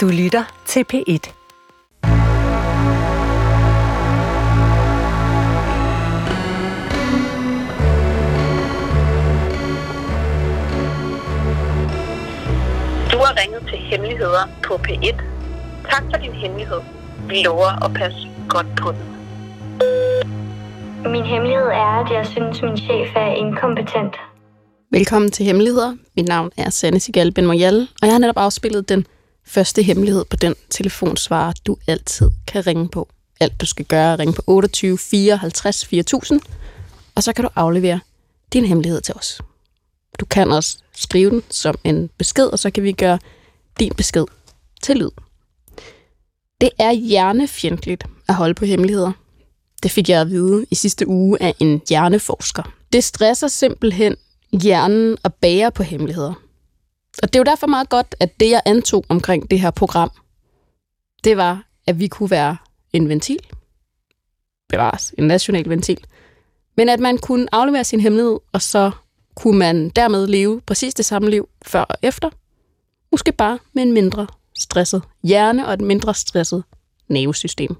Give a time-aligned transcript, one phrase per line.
[0.00, 1.32] Du lytter til P1.
[13.12, 15.22] Du har ringet til Hemmeligheder på P1.
[15.90, 16.80] Tak for din hemmelighed.
[17.28, 19.04] Vi lover at passe godt på den.
[21.12, 24.14] Min hemmelighed er, at jeg synes, min chef er inkompetent.
[24.90, 25.96] Velkommen til Hemmeligheder.
[26.16, 29.06] Mit navn er Sanne Sigal Ben Moyal, og jeg har netop afspillet den
[29.50, 33.08] første hemmelighed på den telefonsvarer, du altid kan ringe på.
[33.40, 36.40] Alt du skal gøre er ringe på 28 54 4000,
[37.14, 38.00] og så kan du aflevere
[38.52, 39.40] din hemmelighed til os.
[40.20, 43.18] Du kan også skrive den som en besked, og så kan vi gøre
[43.80, 44.24] din besked
[44.82, 45.10] til lyd.
[46.60, 49.12] Det er hjernefjendtligt at holde på hemmeligheder.
[49.82, 52.62] Det fik jeg at vide i sidste uge af en hjerneforsker.
[52.92, 54.16] Det stresser simpelthen
[54.52, 56.34] hjernen at bære på hemmeligheder.
[57.22, 60.10] Og det er jo derfor meget godt, at det, jeg antog omkring det her program,
[61.24, 62.56] det var, at vi kunne være
[62.92, 63.38] en ventil.
[64.68, 65.98] Bevares, en national ventil.
[66.76, 68.90] Men at man kunne aflevere sin hemmelighed, og så
[69.34, 72.30] kunne man dermed leve præcis det samme liv før og efter.
[73.12, 74.26] Måske bare med en mindre
[74.58, 76.64] stresset hjerne og et mindre stresset
[77.08, 77.76] nervesystem.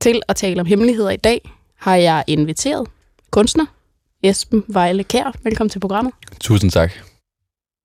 [0.00, 2.88] Til at tale om hemmeligheder i dag har jeg inviteret
[3.30, 3.66] kunstner
[4.22, 5.32] Esben Vejle Kær.
[5.42, 6.12] Velkommen til programmet.
[6.40, 7.07] Tusind tak.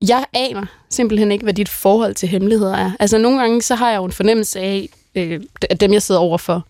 [0.08, 2.92] Jeg aner simpelthen ikke, hvad dit forhold til hemmeligheder er.
[3.00, 6.22] Altså nogle gange, så har jeg jo en fornemmelse af, øh, at dem jeg sidder
[6.22, 6.68] overfor,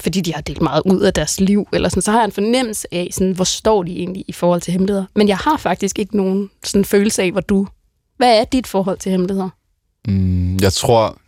[0.00, 2.32] fordi de har delt meget ud af deres liv, eller sådan, så har jeg en
[2.32, 5.06] fornemmelse af, sådan, hvor står de egentlig i forhold til hemmeligheder.
[5.14, 7.66] Men jeg har faktisk ikke nogen sådan følelse af, hvor du...
[8.16, 9.48] Hvad er dit forhold til hemmeligheder?
[10.08, 11.18] Mm, jeg tror,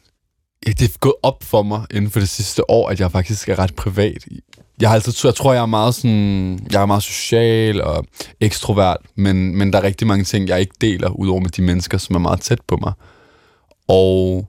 [0.66, 3.58] det er gået op for mig inden for det sidste år, at jeg faktisk er
[3.58, 4.24] ret privat.
[4.82, 8.04] Jeg har altid, jeg tror, jeg er meget sådan, jeg er meget social og
[8.40, 11.98] ekstrovert, men, men der er rigtig mange ting, jeg ikke deler, udover med de mennesker,
[11.98, 12.92] som er meget tæt på mig.
[13.88, 14.48] Og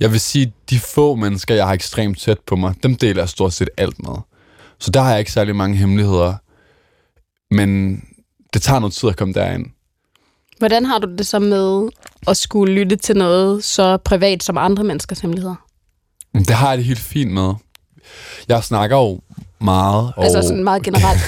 [0.00, 3.28] jeg vil sige, de få mennesker, jeg har ekstremt tæt på mig, dem deler jeg
[3.28, 4.14] stort set alt med.
[4.78, 6.34] Så der har jeg ikke særlig mange hemmeligheder.
[7.54, 8.00] Men
[8.54, 9.66] det tager noget tid at komme derind.
[10.58, 11.88] Hvordan har du det så med
[12.28, 15.66] at skulle lytte til noget så privat som andre menneskers hemmeligheder?
[16.34, 17.54] Det har jeg det helt fint med.
[18.48, 19.20] Jeg snakker jo
[19.60, 20.12] meget.
[20.16, 20.24] Og...
[20.24, 21.20] Altså sådan meget generelt?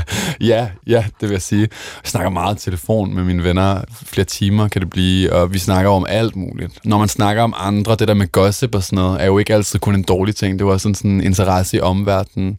[0.50, 1.60] ja, ja, det vil jeg sige.
[1.60, 1.68] Jeg
[2.04, 3.82] snakker meget telefon med mine venner.
[3.92, 6.84] Flere timer kan det blive, og vi snakker om alt muligt.
[6.84, 9.54] Når man snakker om andre, det der med gossip og sådan noget, er jo ikke
[9.54, 10.58] altid kun en dårlig ting.
[10.58, 12.58] Det var sådan, sådan en interesse i omverdenen.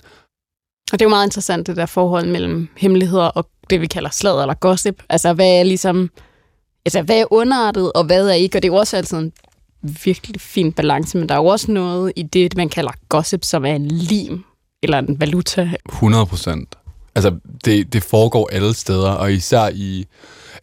[0.91, 4.09] Og det er jo meget interessant, det der forhold mellem hemmeligheder og det, vi kalder
[4.09, 5.03] sladder eller gossip.
[5.09, 6.09] Altså, hvad er ligesom...
[6.85, 8.57] Altså, hvad er underartet, og hvad er ikke?
[8.57, 9.31] Og det er jo også altid en
[10.03, 13.65] virkelig fin balance, men der er jo også noget i det, man kalder gossip, som
[13.65, 14.43] er en lim
[14.83, 15.69] eller en valuta.
[15.89, 16.75] 100 procent.
[17.15, 20.05] Altså, det, det foregår alle steder, og især i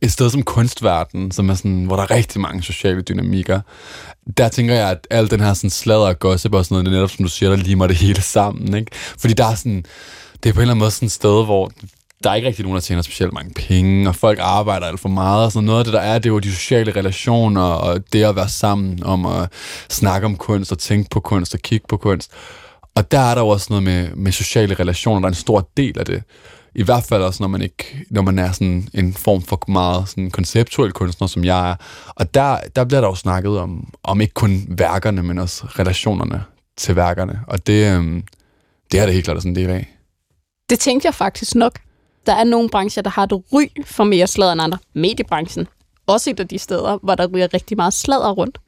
[0.01, 3.61] et sted som kunstverden, som er sådan, hvor der er rigtig mange sociale dynamikker.
[4.37, 6.93] Der tænker jeg, at al den her sådan sladder og gossip og sådan noget, det
[6.93, 8.91] er netop, som du siger, der limer det hele sammen, ikke?
[8.95, 9.85] Fordi der er sådan,
[10.43, 11.71] det er på en eller anden måde sådan et sted, hvor
[12.25, 15.09] der er ikke rigtig nogen, der tjener specielt mange penge, og folk arbejder alt for
[15.09, 18.13] meget, og sådan noget af det, der er, det er jo de sociale relationer, og
[18.13, 19.53] det at være sammen om at
[19.89, 22.31] snakke om kunst, og tænke på kunst, og kigge på kunst.
[22.99, 25.71] Og der er der jo også noget med, med sociale relationer, der er en stor
[25.77, 26.23] del af det.
[26.75, 30.09] I hvert fald også, når man, ikke, når man er sådan en form for meget
[30.09, 31.77] sådan konceptuel kunstner, som jeg er.
[32.09, 36.45] Og der, der bliver der jo snakket om, om ikke kun værkerne, men også relationerne
[36.77, 37.41] til værkerne.
[37.47, 38.23] Og det, øhm,
[38.93, 39.97] det er det helt klart sådan en del af.
[40.71, 41.79] Det tænkte jeg faktisk nok.
[42.27, 44.79] Der er nogle brancher, der har et ry for mere sladder end andre.
[44.95, 45.67] Mediebranchen.
[46.07, 48.59] Også et af de steder, hvor der ryger rigtig meget sladder rundt.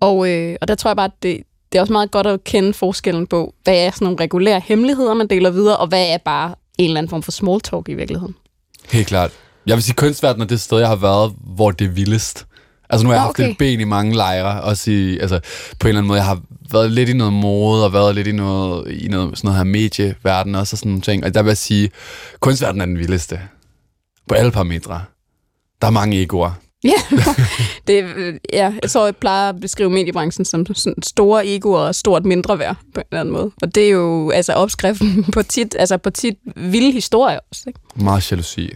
[0.00, 1.42] Og, øh, og der tror jeg bare, at det,
[1.74, 5.14] det er også meget godt at kende forskellen på, hvad er sådan nogle regulære hemmeligheder,
[5.14, 7.94] man deler videre, og hvad er bare en eller anden form for small talk i
[7.94, 8.34] virkeligheden.
[8.92, 9.30] Helt klart.
[9.66, 12.46] Jeg vil sige, kunstverdenen er det sted, jeg har været, hvor det er vildest.
[12.90, 13.42] Altså nu har jeg okay.
[13.42, 15.40] haft et ben i mange lejre, også i, altså
[15.78, 16.40] på en eller anden måde, jeg har
[16.72, 19.64] været lidt i noget mode, og været lidt i noget, i noget, sådan noget her
[19.64, 21.24] medieverden også, og sådan nogle ting.
[21.24, 21.90] Og der vil jeg sige,
[22.40, 23.40] kunstverdenen er den vildeste.
[24.28, 25.04] På alle parametre.
[25.80, 26.50] Der er mange egoer.
[26.84, 26.92] Ja,
[27.86, 28.04] det,
[28.52, 32.58] ja, jeg tror, jeg plejer at beskrive mediebranchen som sådan store egoer og stort mindre
[32.58, 33.50] værd på en eller anden måde.
[33.62, 37.62] Og det er jo altså opskriften på tit, altså på tit vilde historier også.
[37.66, 37.80] Ikke?
[37.96, 38.66] Meget jalousi.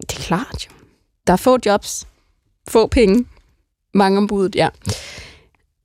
[0.00, 0.70] Det er klart jo.
[1.26, 2.06] Der er få jobs,
[2.68, 3.24] få penge,
[3.94, 4.68] mange ombud, ja.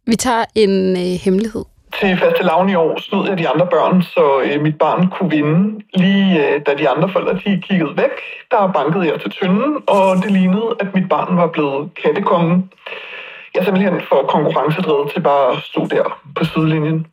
[0.07, 1.65] Vi tager en øh, hemmelighed
[1.99, 5.09] til øh, faste lavn i år snød jeg de andre børn, så øh, mit barn
[5.09, 5.81] kunne vinde.
[5.93, 8.15] Lige øh, da de andre forældre de kiggede væk,
[8.51, 12.71] der bankede jeg til tynden, og det lignede, at mit barn var blevet kattekongen.
[13.53, 17.05] Jeg er simpelthen for konkurrencedrevet til bare at stå der på sidelinjen.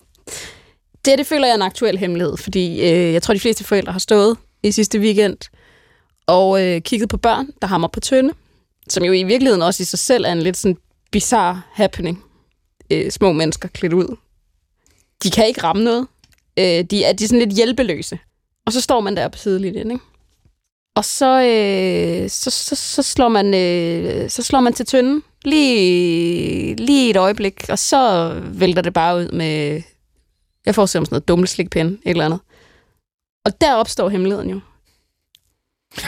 [1.05, 3.93] Det, det føler jeg er en aktuel hemmelighed, fordi øh, jeg tror, de fleste forældre
[3.93, 5.39] har stået i sidste weekend
[6.27, 8.35] og øh, kigget på børn, der hammer på tønde,
[8.89, 10.77] som jo i virkeligheden også i sig selv er en lidt sådan
[11.13, 12.25] bizarre happening.
[12.91, 14.17] Øh, små mennesker klædt ud.
[15.23, 16.07] De kan ikke ramme noget.
[16.59, 18.19] Øh, de, er, de er sådan lidt hjælpeløse.
[18.67, 20.05] Og så står man der på sidelinjen, ikke?
[20.97, 26.75] Og så, øh, så, så, så, slår man, øh, så slår man til tynden lige,
[26.75, 29.83] lige et øjeblik, og så vælter det bare ud med,
[30.67, 32.41] jeg mig sådan noget dumme slikpinde, et eller andet.
[33.45, 34.61] Og der opstår hemmeligheden jo.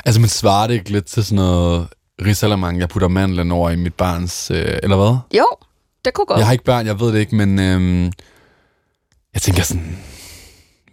[0.05, 1.89] Altså, man svarer det ikke lidt til sådan noget
[2.27, 5.39] risalamang, jeg putter mandlen over i mit barns, øh, eller hvad?
[5.39, 5.47] Jo,
[6.05, 6.39] det kunne godt.
[6.39, 8.13] Jeg har ikke børn, jeg ved det ikke, men øhm,
[9.35, 9.99] jeg tænker sådan,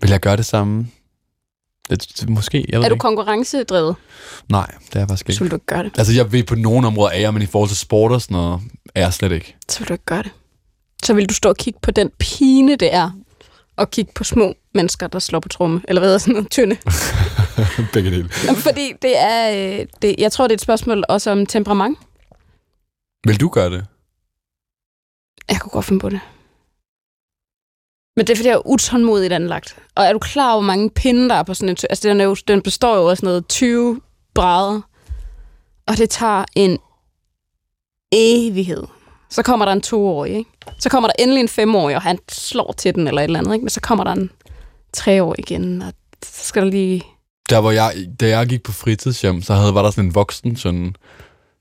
[0.01, 0.87] vil jeg gøre det samme?
[1.89, 3.01] Det, måske, jeg ved er du ikke.
[3.01, 3.95] konkurrencedrevet,
[4.49, 5.41] Nej, det er jeg faktisk så ikke.
[5.43, 5.91] vil du ikke gøre det.
[5.97, 8.35] Altså, jeg ved på nogle områder er jeg, men i forhold til sport og sådan
[8.35, 8.61] noget,
[8.95, 9.55] er jeg slet ikke.
[9.69, 10.31] Så vil du ikke gøre det.
[11.03, 13.11] Så vil du stå og kigge på den pine, det er,
[13.77, 16.77] og kigge på små mennesker, der slår på tromme, eller hvad hedder sådan noget, tynde.
[17.93, 18.29] Begge dele.
[18.55, 21.97] Fordi det er, øh, det, jeg tror, det er et spørgsmål også om temperament.
[23.27, 23.85] Vil du gøre det?
[25.49, 26.19] Jeg kunne godt finde på det.
[28.15, 29.75] Men det er, fordi jeg er utålmodigt anlagt.
[29.95, 31.77] Og er du klar over, hvor mange pinde, der er på sådan en...
[31.89, 34.01] Altså, den, er jo, den består jo af sådan noget 20
[34.35, 34.81] brædder.
[35.87, 36.77] Og det tager en
[38.11, 38.83] evighed.
[39.29, 40.49] Så kommer der en toårig, ikke?
[40.79, 43.53] Så kommer der endelig en femårig, og han slår til den eller et eller andet,
[43.53, 43.63] ikke?
[43.63, 44.29] Men så kommer der en
[44.93, 45.93] treårig igen, og
[46.25, 47.03] så skal der lige...
[47.49, 50.55] Der, hvor jeg, da jeg gik på fritidshjem, så havde, var der sådan en voksen
[50.55, 50.95] sådan,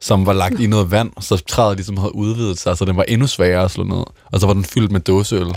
[0.01, 2.97] som var lagt i noget vand, og så træet ligesom havde udvidet sig, så den
[2.97, 4.05] var endnu sværere at slå ned.
[4.33, 5.55] Og så var den fyldt med dåseøl.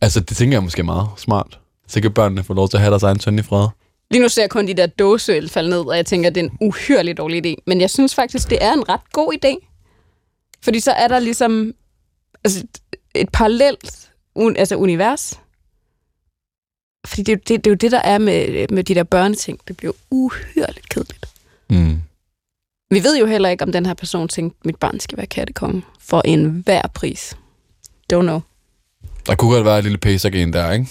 [0.00, 1.60] Altså, det tænker jeg måske er meget smart.
[1.86, 3.68] Så kan børnene få lov til at have deres egen søn i fred.
[4.10, 6.40] Lige nu ser jeg kun de der dåseøl falde ned, og jeg tænker, at det
[6.40, 7.54] er en uhyrelig dårlig idé.
[7.66, 9.66] Men jeg synes faktisk, det er en ret god idé.
[10.62, 11.74] Fordi så er der ligesom
[12.44, 12.66] altså,
[13.14, 15.40] et, parallelt un, altså univers.
[17.06, 19.60] Fordi det, er det, det er jo det, der er med, med de der børneting.
[19.68, 21.26] Det bliver uhyrligt kedeligt.
[21.70, 22.02] Mm.
[22.90, 25.82] Vi ved jo heller ikke, om den her person tænkte, mit barn skal være kattekonge
[26.00, 27.36] for en hver pris.
[28.12, 28.40] Don't know.
[29.26, 30.86] Der kunne godt være et lille pacer der, ikke?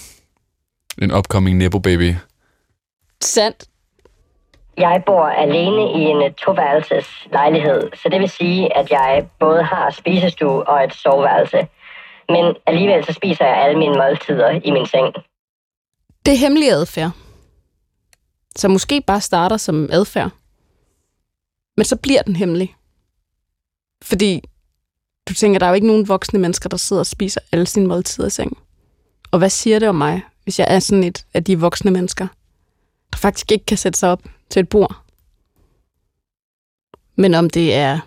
[1.02, 2.14] En upcoming Nebo baby.
[3.20, 3.64] Sandt.
[4.76, 9.62] Jeg bor alene i en øh, toværelses lejlighed, så det vil sige, at jeg både
[9.62, 11.68] har spisestue og et soveværelse.
[12.28, 15.14] Men alligevel så spiser jeg alle mine måltider i min seng.
[16.26, 17.10] Det er hemmelig adfærd.
[18.56, 20.30] Så måske bare starter som adfærd.
[21.76, 22.74] Men så bliver den hemmelig.
[24.02, 24.42] Fordi
[25.30, 27.86] du tænker, der er jo ikke nogen voksne mennesker, der sidder og spiser alle sine
[27.86, 28.56] måltider i sengen.
[29.30, 32.26] Og hvad siger det om mig, hvis jeg er sådan et af de voksne mennesker,
[33.12, 34.96] der faktisk ikke kan sætte sig op til et bord?
[37.16, 38.00] Men om det er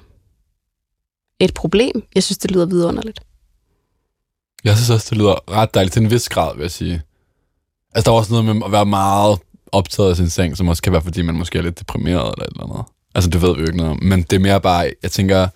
[1.39, 3.19] et problem, jeg synes, det lyder vidunderligt.
[4.63, 7.01] Jeg synes også, det lyder ret dejligt til en vis grad, vil jeg sige.
[7.91, 9.39] Altså, der er også noget med at være meget
[9.71, 12.45] optaget af sin seng, som også kan være, fordi man måske er lidt deprimeret eller
[12.45, 12.85] et eller andet.
[13.15, 13.99] Altså, det ved vi jo ikke noget om.
[14.01, 15.47] Men det er mere bare, jeg tænker...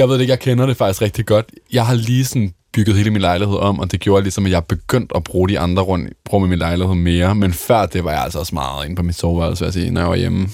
[0.00, 1.52] Jeg ved det ikke, jeg kender det faktisk rigtig godt.
[1.72, 4.64] Jeg har lige sådan bygget hele min lejlighed om, og det gjorde ligesom, at jeg
[4.64, 7.34] begyndte at bruge de andre rum, rum i min lejlighed mere.
[7.34, 9.90] Men før det var jeg altså også meget inde på mit soveværelse, vil jeg sige,
[9.90, 10.48] når jeg var hjemme.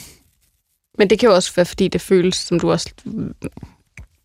[0.98, 2.90] Men det kan jo også være, fordi det føles, som du også...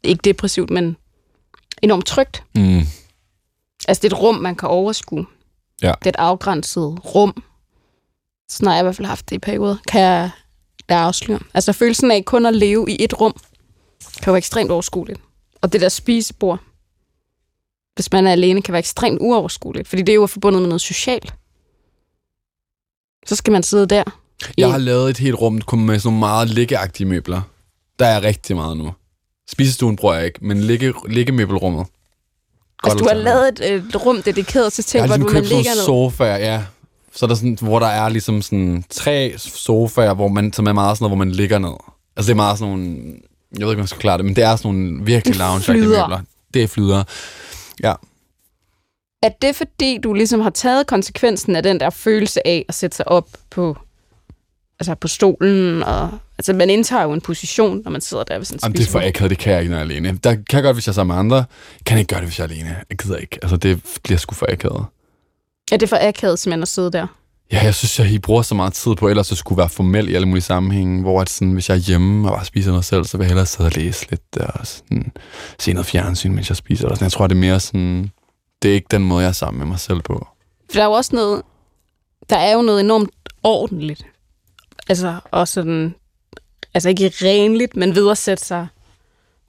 [0.04, 0.98] Ikke depressivt, men
[1.82, 2.44] enormt trygt.
[2.56, 2.80] Mm.
[3.88, 5.26] Altså, det er et rum, man kan overskue.
[5.82, 5.94] Ja.
[6.00, 7.44] Det er et afgrænset rum.
[8.50, 9.78] Sådan har jeg i hvert fald haft det i perioder.
[9.88, 10.30] Kan jeg
[10.90, 11.40] der afsløre.
[11.54, 13.34] Altså, følelsen af kun at leve i et rum,
[14.24, 15.20] kan være ekstremt overskueligt.
[15.62, 16.60] Og det der spisebord,
[17.96, 19.88] hvis man er alene, kan være ekstremt uoverskueligt.
[19.88, 21.34] Fordi det er jo forbundet med noget socialt.
[23.28, 24.04] Så skal man sidde der.
[24.58, 25.64] Jeg har lavet et helt rum med
[26.00, 27.42] sådan nogle meget liggeagtige møbler.
[28.00, 28.94] Der er rigtig meget nu.
[29.52, 31.88] Spisestuen bruger jeg ikke, men ligge, liggemøbelrummet.
[32.84, 35.34] Altså, du har lavet et, et rum dedikeret til ting, Jeg har hvor ligesom du
[35.34, 36.12] man købt sådan ligger nogle ned.
[36.12, 36.64] sofaer, ja.
[37.14, 40.74] Så er der sådan, hvor der er ligesom sådan tre sofaer, hvor man, som er
[40.74, 41.74] meget sådan noget, hvor man ligger ned.
[42.16, 43.14] Altså det er meget sådan nogle,
[43.60, 45.74] jeg ved ikke, om jeg skal klare det, men det er sådan nogle virkelig lounge
[45.74, 46.22] møbler.
[46.54, 47.04] Det er flyder.
[47.84, 47.94] Ja.
[49.24, 52.98] Er det fordi, du ligesom har taget konsekvensen af den der følelse af at sætte
[52.98, 53.78] sig op på,
[54.80, 55.84] altså på stolen?
[55.84, 58.78] Og, altså man indtager jo en position, når man sidder der ved sådan en Jamen,
[58.78, 60.20] det er for akavet, det kan jeg ikke, når jeg er alene.
[60.24, 61.36] Der kan jeg godt, hvis jeg er sammen med andre.
[61.36, 61.46] Jeg
[61.86, 62.76] kan ikke gøre det, hvis jeg er alene.
[62.90, 63.40] Jeg gider ikke.
[63.42, 64.86] Altså, det bliver sgu for akavet.
[65.72, 67.08] Er det for akavet simpelthen at sidde der?
[67.52, 70.10] Ja, jeg synes, jeg I bruger så meget tid på, ellers så skulle være formel
[70.10, 72.84] i alle mulige sammenhænge, hvor at sådan, hvis jeg er hjemme og bare spiser mig
[72.84, 75.12] selv, så vil jeg hellere sidde og læse lidt øh, og sådan,
[75.60, 76.86] se noget fjernsyn, mens jeg spiser.
[76.86, 77.06] Eller sådan.
[77.06, 78.12] Jeg tror, det er mere sådan,
[78.62, 80.28] det er ikke den måde, jeg er sammen med mig selv på.
[80.70, 81.42] For der er jo også noget,
[82.30, 83.10] der er jo noget enormt
[83.44, 84.06] ordentligt.
[84.90, 85.96] Altså, og sådan,
[86.74, 88.68] altså ikke renligt, men ved at sætte sig,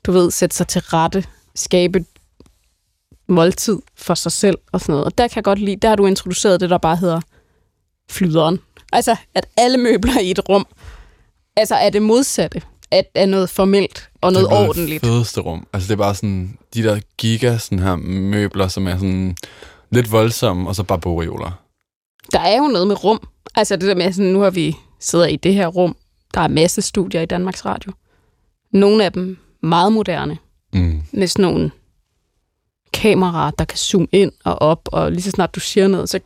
[0.06, 2.04] du ved, sætte sig til rette, skabe
[3.28, 5.04] måltid for sig selv og sådan noget.
[5.04, 7.20] Og der kan jeg godt lide, der har du introduceret det, der bare hedder
[8.10, 8.58] flyderen.
[8.92, 10.66] Altså, at alle møbler i et rum,
[11.56, 15.02] altså er det modsatte af, af noget formelt og noget det er ordentligt.
[15.02, 15.66] Det fedeste rum.
[15.72, 19.36] Altså det er bare sådan, de der giga sådan her møbler, som er sådan
[19.90, 21.62] lidt voldsomme, og så bare bogreoler.
[22.32, 23.28] Der er jo noget med rum.
[23.54, 25.96] Altså det der med, sådan, nu har vi sidder i det her rum.
[26.34, 27.92] Der er masse studier i Danmarks Radio.
[28.72, 30.38] Nogle af dem meget moderne,
[30.74, 31.02] Mm.
[31.12, 31.70] med sådan nogle
[32.92, 36.20] kameraer, der kan zoome ind og op, og lige så snart du siger noget, så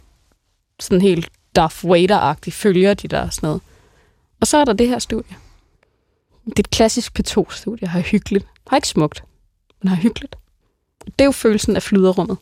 [0.80, 3.63] sådan helt Darth Vader-agtigt følger de der og sådan noget.
[4.41, 5.37] Og så er der det her studie.
[6.45, 8.47] Det er et klassisk P2-studie, har hyggeligt.
[8.69, 9.25] Har ikke smukt,
[9.83, 10.37] men har hyggeligt.
[11.05, 12.39] Det er jo følelsen af flyderummet.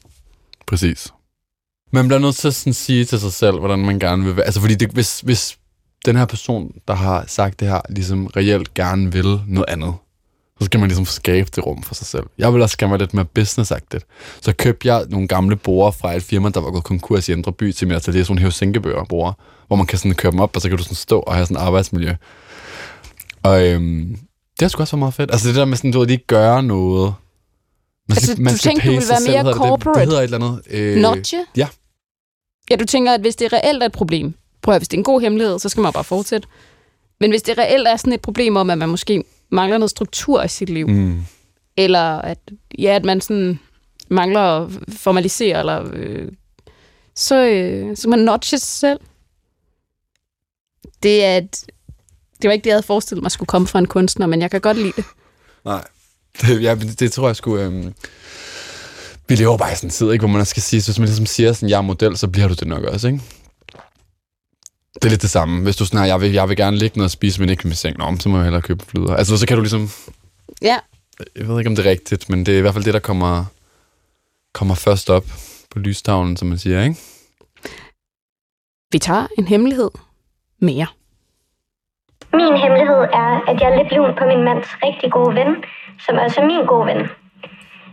[0.66, 1.12] Præcis.
[1.92, 4.44] Man bliver nødt til at sådan sige til sig selv, hvordan man gerne vil være.
[4.46, 5.58] Altså fordi det, hvis, hvis
[6.04, 9.94] den her person, der har sagt det her, ligesom reelt gerne vil noget andet,
[10.58, 12.26] så skal man ligesom skabe det rum for sig selv.
[12.38, 14.06] Jeg vil også gerne være lidt mere businessagtigt.
[14.40, 17.52] Så købte jeg nogle gamle borer fra et firma, der var gået konkurs i Indre
[17.52, 19.32] By til mit atelier, sådan nogle Helsinkebøger borer,
[19.66, 21.46] hvor man kan sådan køre dem op, og så kan du sådan stå og have
[21.46, 22.14] sådan et arbejdsmiljø.
[23.42, 24.08] Og øhm,
[24.52, 25.30] det har sgu også været meget fedt.
[25.30, 27.14] Altså det der med sådan, du ved, lige gøre noget.
[28.08, 29.62] Man Altså, du tænkte, du ville være sig mere hedder det.
[29.62, 30.00] corporate?
[30.00, 30.62] Det hedder et eller andet.
[30.70, 31.38] Øh, Notche?
[31.56, 31.68] ja.
[32.70, 35.00] Ja, du tænker, at hvis det reelt er et problem, prøv at hvis det er
[35.00, 36.48] en god hemmelighed, så skal man bare fortsætte.
[37.20, 40.42] Men hvis det reelt er sådan et problem om, at man måske mangler noget struktur
[40.42, 41.24] i sit liv, Mm.
[41.76, 42.38] eller at,
[42.78, 43.58] ja, at man sådan
[44.08, 46.28] mangler at formalisere, eller, øh,
[47.16, 49.00] så, øh, så man notche sig selv.
[51.02, 51.64] Det er et,
[52.42, 54.50] det var ikke det, jeg havde forestillet mig skulle komme fra en kunstner, men jeg
[54.50, 55.04] kan godt lide det.
[55.64, 55.84] Nej.
[56.40, 57.56] Det, ja, det tror jeg sgu...
[57.58, 57.94] Øhm,
[59.28, 61.08] vi lever bare i sådan en tid, ikke, hvor man skal sige, så hvis man
[61.08, 63.20] ligesom siger sådan, jeg er model, så bliver du det nok også, ikke?
[64.94, 65.62] Det er lidt det samme.
[65.62, 67.68] Hvis du sådan her, jeg vil, jeg vil gerne ligge ned og spise, men ikke
[67.68, 69.16] med seng, Nå, så må jeg hellere købe flyder.
[69.16, 69.88] Altså, så kan du ligesom...
[70.62, 70.76] Ja,
[71.36, 73.00] Jeg ved ikke, om det er rigtigt, men det er i hvert fald det, der
[73.00, 73.44] kommer,
[74.54, 75.24] kommer først op
[75.70, 76.96] på lystavlen, som man siger, ikke?
[78.92, 79.90] vi tager en hemmelighed
[80.60, 80.86] mere.
[82.32, 85.50] Min hemmelighed er, at jeg er lidt lun på min mands rigtig gode ven,
[86.04, 87.00] som også er min gode ven.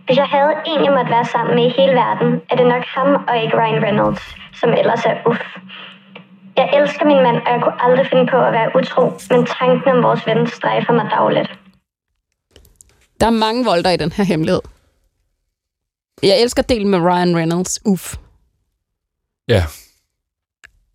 [0.05, 2.85] Hvis jeg havde en, jeg måtte være sammen med i hele verden, er det nok
[2.95, 4.25] ham og ikke Ryan Reynolds,
[4.59, 5.45] som ellers er uff.
[6.55, 9.91] Jeg elsker min mand, og jeg kunne aldrig finde på at være utro, men tanken
[9.95, 11.49] om vores ven strejfer mig dagligt.
[13.19, 14.61] Der er mange volder i den her hemmelighed.
[16.23, 17.79] Jeg elsker delen med Ryan Reynolds.
[17.85, 18.15] Uff.
[19.47, 19.63] Ja.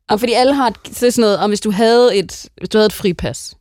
[0.08, 2.78] Og fordi alle har et, så sådan noget, om hvis du havde et, hvis du
[2.78, 3.56] havde et fripas,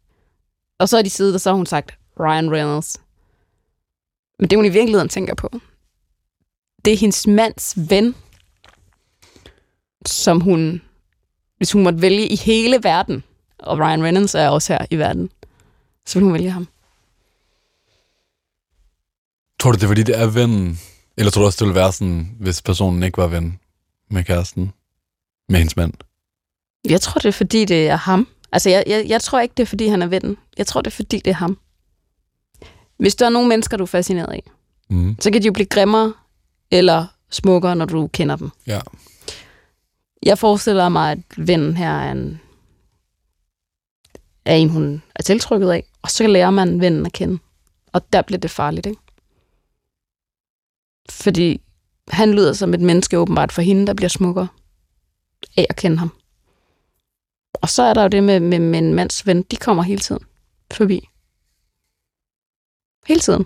[0.80, 3.02] og så er de siddet, og så har hun sagt Ryan Reynolds.
[4.40, 5.50] Men det, hun i virkeligheden tænker på,
[6.86, 8.16] det er hendes mands ven,
[10.06, 10.82] som hun,
[11.58, 13.24] hvis hun måtte vælge i hele verden,
[13.60, 15.30] og Ryan Reynolds er også her i verden,
[16.06, 16.68] så vil hun vælge ham.
[19.60, 20.80] Tror du, det er, fordi det er vennen?
[21.18, 23.60] Eller tror du også, det ville være sådan, hvis personen ikke var ven
[24.10, 24.74] med kæresten?
[25.50, 25.94] Med hendes mand?
[26.90, 28.28] Jeg tror, det er, fordi det er ham.
[28.52, 30.38] Altså, jeg, jeg, jeg tror ikke, det er, fordi han er vennen.
[30.58, 31.58] Jeg tror, det er, fordi det er ham.
[32.98, 34.44] Hvis der er nogle mennesker, du er fascineret af,
[34.90, 35.16] Mm.
[35.20, 36.14] så kan de jo blive grimmere
[36.72, 38.50] eller smukkere, når du kender dem.
[38.68, 38.80] Ja.
[40.24, 42.42] Jeg forestiller mig, at vennen her er en,
[44.46, 47.40] er en, hun er tiltrykket af, og så lærer man vennen at kende.
[47.94, 49.02] Og der bliver det farligt, ikke?
[51.10, 51.62] Fordi
[52.08, 54.48] han lyder som et menneske åbenbart for hende, der bliver smukkere
[55.58, 56.12] af at kende ham.
[57.54, 60.02] Og så er der jo det med, med, med en mands ven, de kommer hele
[60.02, 60.26] tiden
[60.72, 61.08] forbi.
[63.08, 63.46] Hele tiden.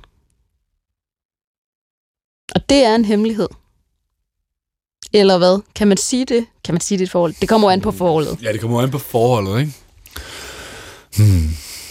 [2.56, 3.48] Og det er en hemmelighed.
[5.14, 5.62] Eller hvad?
[5.76, 6.46] Kan man sige det?
[6.64, 7.34] Kan man sige det i et forhold?
[7.42, 8.44] Det kommer jo an på forholdet.
[8.44, 9.74] Ja, det kommer jo an på forholdet, ikke?
[11.18, 11.50] Hmm.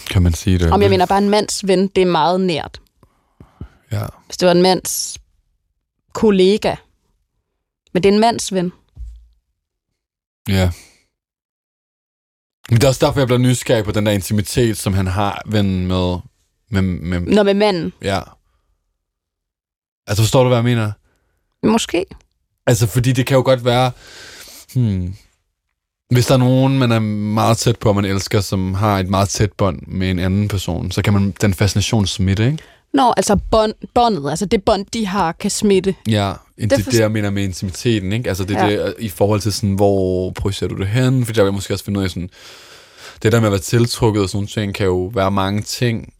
[0.09, 0.71] Kan man sige det?
[0.71, 2.81] Om jeg mener bare en mands ven, det er meget nært.
[3.91, 4.05] Ja.
[4.25, 5.17] Hvis det var en mands
[6.13, 6.75] kollega.
[7.93, 8.71] Men det er en mands ven.
[10.49, 10.71] Ja.
[12.69, 15.41] Men det er også derfor, jeg bliver nysgerrig på den der intimitet, som han har
[15.45, 16.17] ven med...
[16.69, 17.93] med, med Når med manden.
[18.01, 18.21] ja.
[20.07, 20.91] Altså, forstår du, hvad jeg mener?
[21.63, 22.05] Måske.
[22.69, 23.91] Altså, fordi det kan jo godt være...
[24.75, 25.13] Hmm,
[26.11, 29.07] hvis der er nogen, man er meget tæt på, og man elsker, som har et
[29.09, 32.57] meget tæt bånd med en anden person, så kan man den fascination smitte, ikke?
[32.93, 35.95] Nå, altså bånd, båndet, altså det bånd, de har, kan smitte.
[36.09, 38.29] Ja, det, Det for- det jeg mener med intimiteten, ikke?
[38.29, 38.85] Altså det er Ja.
[38.85, 41.25] det, i forhold til sådan, hvor projicerer du det hen?
[41.25, 42.29] Fordi der vil jeg måske også finde ud af sådan,
[43.23, 46.13] det der med at være tiltrukket og sådan nogle ting, kan jo være mange ting.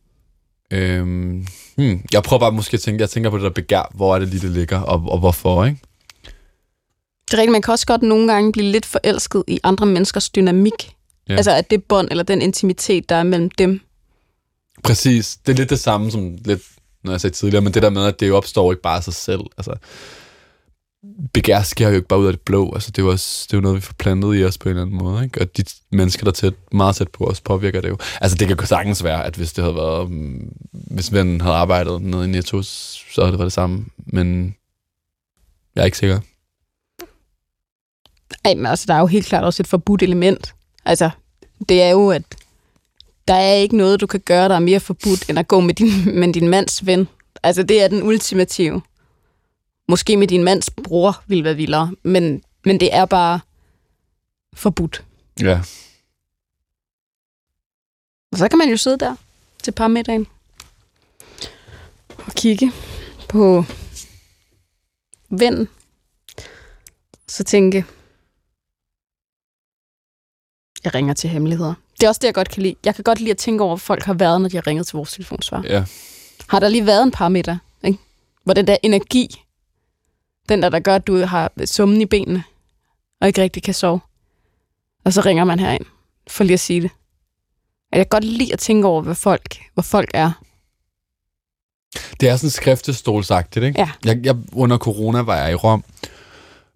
[0.72, 4.16] Øhm, hmm, jeg prøver bare måske at tænke, jeg tænker på det der begær, hvor
[4.16, 5.80] er det lige, det ligger, og, og hvorfor, ikke?
[7.32, 10.30] Det er rigtigt, man kan også godt nogle gange blive lidt forelsket i andre menneskers
[10.30, 10.96] dynamik.
[11.30, 11.36] Ja.
[11.36, 13.82] Altså at det bånd, eller den intimitet, der er mellem dem.
[14.84, 15.38] Præcis.
[15.46, 16.62] Det er lidt det samme som lidt,
[17.04, 19.04] når jeg sagde tidligere, men det der med, at det jo opstår ikke bare af
[19.04, 19.42] sig selv.
[19.58, 19.74] Altså,
[21.34, 22.74] begær sker jo ikke bare ud af det blå.
[22.74, 24.70] Altså, det er jo, også, det er jo noget, vi får plantet i os på
[24.70, 25.24] en eller anden måde.
[25.24, 25.42] Ikke?
[25.42, 27.98] Og de mennesker, der er tæt, meget tæt på os, påvirker det jo.
[28.22, 30.02] Altså, det kan sagtens være, at hvis det havde været...
[30.02, 33.86] um, Hvis vennen havde arbejdet nede i Netto, så havde det været det samme.
[33.98, 34.56] Men
[35.76, 36.20] jeg er ikke sikker.
[38.44, 40.56] Ej, men altså, der er jo helt klart også et forbudt element.
[40.86, 41.10] Altså,
[41.70, 42.24] det er jo, at
[43.28, 45.74] der er ikke noget, du kan gøre, der er mere forbudt, end at gå med
[45.74, 47.08] din, med din mands ven.
[47.44, 48.82] Altså, det er den ultimative.
[49.88, 53.40] Måske med din mands bror vil være vildere, men, men det er bare
[54.54, 55.04] forbudt.
[55.42, 55.62] Ja.
[58.32, 59.16] Og så kan man jo sidde der
[59.64, 60.28] til parmiddagen
[62.18, 62.72] og kigge
[63.30, 63.66] på
[65.30, 65.68] vennen.
[67.28, 67.86] Så tænke,
[70.84, 71.74] jeg ringer til hemmeligheder.
[72.00, 72.76] Det er også det, jeg godt kan lide.
[72.86, 74.88] Jeg kan godt lide at tænke over, hvor folk har været, når de har ringet
[74.88, 75.64] til vores telefonsvar.
[75.68, 75.84] Ja.
[76.48, 78.00] Har der lige været en par middag, ikke?
[78.44, 79.44] hvor den der energi,
[80.50, 82.44] den der, der gør, at du har summen i benene,
[83.22, 84.00] og ikke rigtig kan sove,
[85.06, 85.86] og så ringer man herind,
[86.28, 86.92] for lige at sige det.
[87.92, 90.32] At jeg kan godt lide at tænke over, hvad folk, hvor folk er.
[92.20, 93.80] Det er sådan skriftestolsagtigt, ikke?
[93.80, 93.90] Ja.
[94.06, 95.84] Jeg, jeg, under corona var jeg i Rom,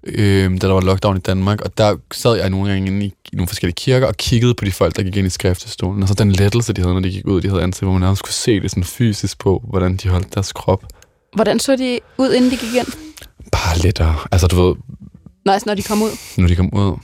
[0.05, 3.13] øh, da der var lockdown i Danmark, og der sad jeg nogle gange inde i,
[3.33, 6.01] nogle forskellige kirker og kiggede på de folk, der gik ind i skriftestolen.
[6.03, 8.01] Og så den lettelse, de havde, når de gik ud, de havde ansigt, hvor man
[8.01, 10.83] nærmest kunne se det sådan fysisk på, hvordan de holdt deres krop.
[11.35, 12.87] Hvordan så de ud, inden de gik ind?
[13.51, 14.15] Bare lettere.
[14.31, 14.75] Altså, du ved,
[15.45, 16.09] Nå, altså, når de kom ud.
[16.37, 16.97] når de kom ud.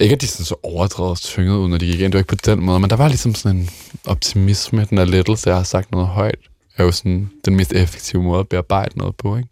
[0.00, 2.12] Ikke, at de sådan så overdrevet tynget ud, når de gik ind.
[2.12, 3.68] Det var ikke på den måde, men der var ligesom sådan en
[4.06, 6.38] optimisme, den der lettelse, jeg har sagt noget højt,
[6.76, 9.48] er jo sådan den mest effektive måde at bearbejde noget på, ikke?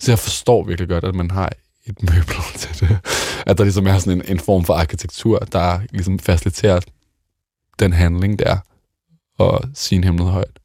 [0.00, 1.52] Så jeg forstår virkelig godt, at man har
[1.86, 2.98] et møbel til det.
[3.46, 6.80] At der ligesom er sådan en, en form for arkitektur, der ligesom faciliterer
[7.78, 8.56] den handling der,
[9.38, 10.58] og sin hemmelighed højt.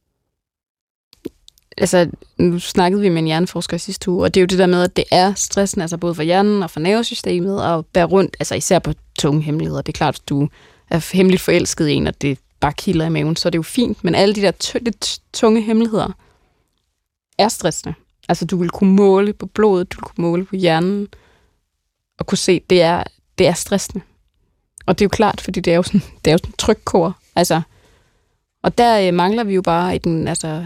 [1.78, 4.66] altså, nu snakkede vi med en hjerneforsker sidste uge, og det er jo det der
[4.66, 8.36] med, at det er stressen, altså både for hjernen og for nervesystemet, og bære rundt,
[8.40, 9.82] altså især på tunge hemmeligheder.
[9.82, 10.50] Det er klart, at du
[10.90, 13.64] er hemmeligt forelsket i en, og det bare kilder i maven, så er det jo
[13.64, 14.04] fint.
[14.04, 16.10] Men alle de der t- lidt tunge hemmeligheder
[17.38, 17.94] er stressende.
[18.30, 21.08] Altså, du vil kunne måle på blodet, du vil kunne måle på hjernen,
[22.20, 23.04] og kunne se, det er,
[23.38, 24.04] det er stressende.
[24.86, 26.58] Og det er jo klart, fordi det er jo sådan, det er jo sådan en
[26.58, 27.14] trykkår.
[27.36, 27.62] Altså,
[28.64, 30.66] og der øh, mangler vi jo bare i, den, altså,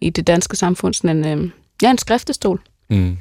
[0.00, 1.50] i det danske samfund sådan en, øh,
[1.82, 2.60] ja, en skriftestol.
[2.90, 3.16] Mm.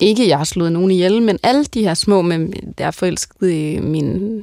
[0.00, 3.50] Ikke, jeg har slået nogen ihjel, men alle de her små, med, der er forelsket
[3.50, 4.40] i min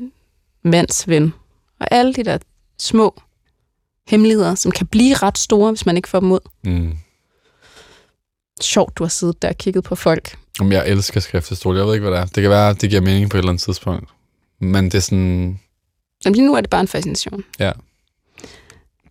[0.63, 1.33] mands ven.
[1.79, 2.37] Og alle de der
[2.79, 3.21] små
[4.07, 6.39] hemmeligheder, som kan blive ret store, hvis man ikke får dem ud.
[6.63, 6.93] Mm.
[8.61, 10.37] Sjovt, du har siddet der og kigget på folk.
[10.59, 12.25] Om jeg elsker skriftestol, jeg ved ikke, hvad det er.
[12.25, 14.09] Det kan være, det giver mening på et eller andet tidspunkt.
[14.59, 15.59] Men det er sådan...
[16.25, 17.43] Jamen, lige nu er det bare en fascination.
[17.59, 17.71] Ja.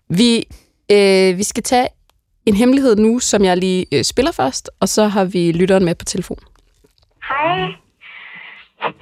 [0.08, 0.46] Vi,
[0.92, 1.88] øh, vi skal tage
[2.46, 5.94] en hemmelighed nu, som jeg lige øh, spiller først, og så har vi lytteren med
[5.94, 6.38] på telefon.
[7.28, 7.58] Hej.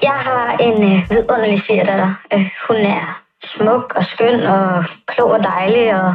[0.02, 2.14] Jeg har en øh, vidunderlig svigerdatter.
[2.32, 3.22] Øh, hun er
[3.56, 6.14] smuk og skøn og klog og dejlig, og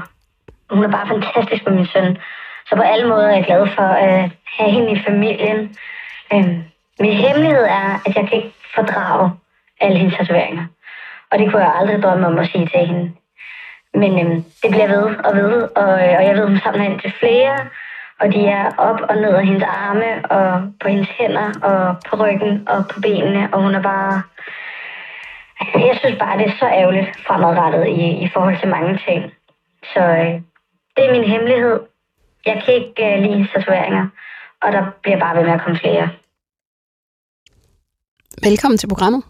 [0.70, 2.18] hun er bare fantastisk med min søn.
[2.74, 5.78] Så på alle måder er jeg glad for at have hende i familien.
[6.34, 6.48] Øh,
[7.00, 9.32] min hemmelighed er, at jeg kan ikke fordrage
[9.82, 10.66] alle hendes tatoveringer.
[11.32, 13.12] Og det kunne jeg aldrig drømme om at sige til hende.
[13.94, 17.00] Men øhm, det bliver ved og ved, og, øh, og jeg ved, hun samler ind
[17.00, 17.58] til flere,
[18.20, 22.24] og de er op og ned af hendes arme, og på hendes hænder, og på
[22.24, 24.22] ryggen, og på benene, og hun er bare...
[25.60, 29.34] Altså, jeg synes bare, det er så ærgerligt fremadrettet i, i forhold til mange ting.
[29.94, 30.34] Så øh,
[30.96, 31.80] det er min hemmelighed.
[32.46, 34.06] Jeg kan ikke øh, lide tatoveringer,
[34.62, 36.10] og der bliver bare ved med at komme flere.
[38.44, 39.24] Velkommen til programmet.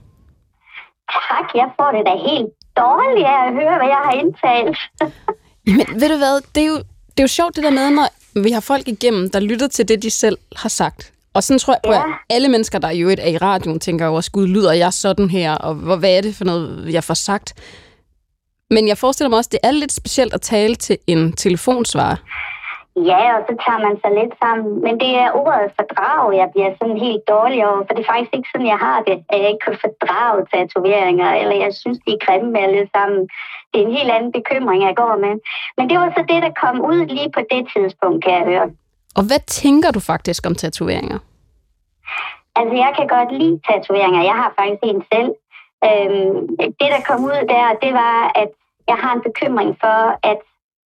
[1.29, 4.77] Tak, jeg får det da helt dårligt af at høre, hvad jeg har indtalt.
[5.77, 6.77] Men ved du hvad, det er, jo,
[7.13, 8.07] det er jo sjovt det der med, når
[8.43, 11.13] vi har folk igennem, der lytter til det, de selv har sagt.
[11.33, 11.99] Og sådan tror jeg Ja.
[11.99, 15.29] at alle mennesker, der jo er i radioen, tænker jo også, gud, lyder jeg sådan
[15.29, 17.53] her, og hvor, hvad er det for noget, jeg får sagt?
[18.69, 22.15] Men jeg forestiller mig også, det er lidt specielt at tale til en telefonsvarer.
[22.95, 24.71] Ja, og så tager man sig lidt sammen.
[24.85, 28.33] Men det er ordet fordrag, jeg bliver sådan helt dårlig over, for det er faktisk
[28.35, 32.11] ikke sådan, jeg har det, at jeg ikke kan fordrage tatoveringer, eller jeg synes, de
[32.13, 33.21] er grimme alle sammen.
[33.69, 35.35] Det er en helt anden bekymring, jeg går med.
[35.77, 38.67] Men det var så det, der kom ud lige på det tidspunkt, kan jeg høre.
[39.17, 41.19] Og hvad tænker du faktisk om tatoveringer?
[42.59, 44.21] Altså, jeg kan godt lide tatoveringer.
[44.31, 45.31] Jeg har faktisk en selv.
[45.89, 46.35] Øhm,
[46.79, 48.51] det, der kom ud der, det var, at
[48.87, 49.99] jeg har en bekymring for,
[50.31, 50.41] at,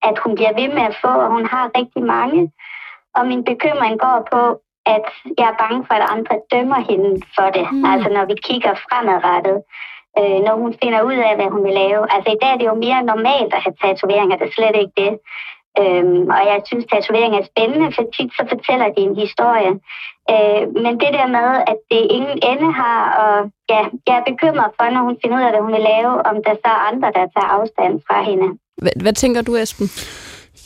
[0.08, 2.52] at hun bliver ved med at få, og hun har rigtig mange.
[3.16, 4.42] Og min bekymring går på,
[4.86, 5.06] at
[5.38, 7.66] jeg er bange for, at andre dømmer hende for det.
[7.72, 7.84] Mm.
[7.92, 9.58] Altså, når vi kigger fremadrettet.
[10.18, 12.02] Øh, når hun finder ud af, hvad hun vil lave.
[12.14, 14.96] Altså, i dag er det jo mere normalt at have tatoveringer, det er slet ikke
[15.02, 15.12] det.
[15.80, 19.72] Øhm, og jeg synes, tatovering er spændende, for tit så fortæller de en historie.
[20.32, 23.34] Øh, men det der med, at det ingen ende har, og
[23.72, 26.36] ja, jeg er bekymret for, når hun finder ud af, hvad hun vil lave, om
[26.46, 28.48] der så er andre, der tager afstand fra hende.
[28.76, 29.90] Hvad, hvad tænker du, Esben?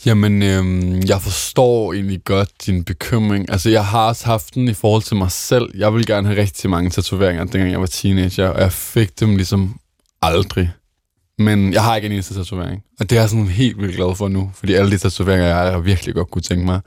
[0.05, 3.51] Jamen, øhm, jeg forstår egentlig godt din bekymring.
[3.51, 5.69] Altså, jeg har også haft den i forhold til mig selv.
[5.75, 9.35] Jeg vil gerne have rigtig mange tatoveringer, dengang jeg var teenager, og jeg fik dem
[9.35, 9.79] ligesom
[10.21, 10.71] aldrig.
[11.37, 12.83] Men jeg har ikke en eneste tatovering.
[12.99, 15.71] Og det er jeg sådan helt vildt glad for nu, fordi alle de tatoveringer, jeg,
[15.71, 16.81] har virkelig godt kunne tænke mig,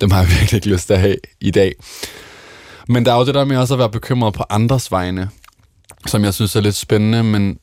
[0.00, 1.74] dem har jeg virkelig ikke lyst til at have i dag.
[2.88, 5.28] Men der er jo det der med også at være bekymret på andres vegne,
[6.06, 7.58] som jeg synes er lidt spændende, men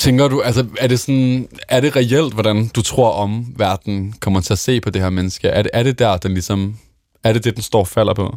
[0.00, 4.40] tænker du, altså er det sådan, er det reelt, hvordan du tror om verden kommer
[4.40, 5.48] til at se på det her menneske?
[5.48, 6.74] Er det, er det der, den ligesom,
[7.24, 8.34] er det det, den står og falder på?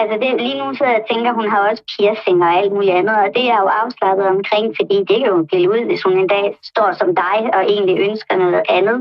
[0.00, 3.16] Altså det, lige nu så jeg tænker, hun har også piercing og alt muligt andet,
[3.24, 6.30] og det er jo afslappet omkring, fordi det kan jo blive ud, hvis hun en
[6.36, 8.98] dag står som dig og egentlig ønsker noget andet.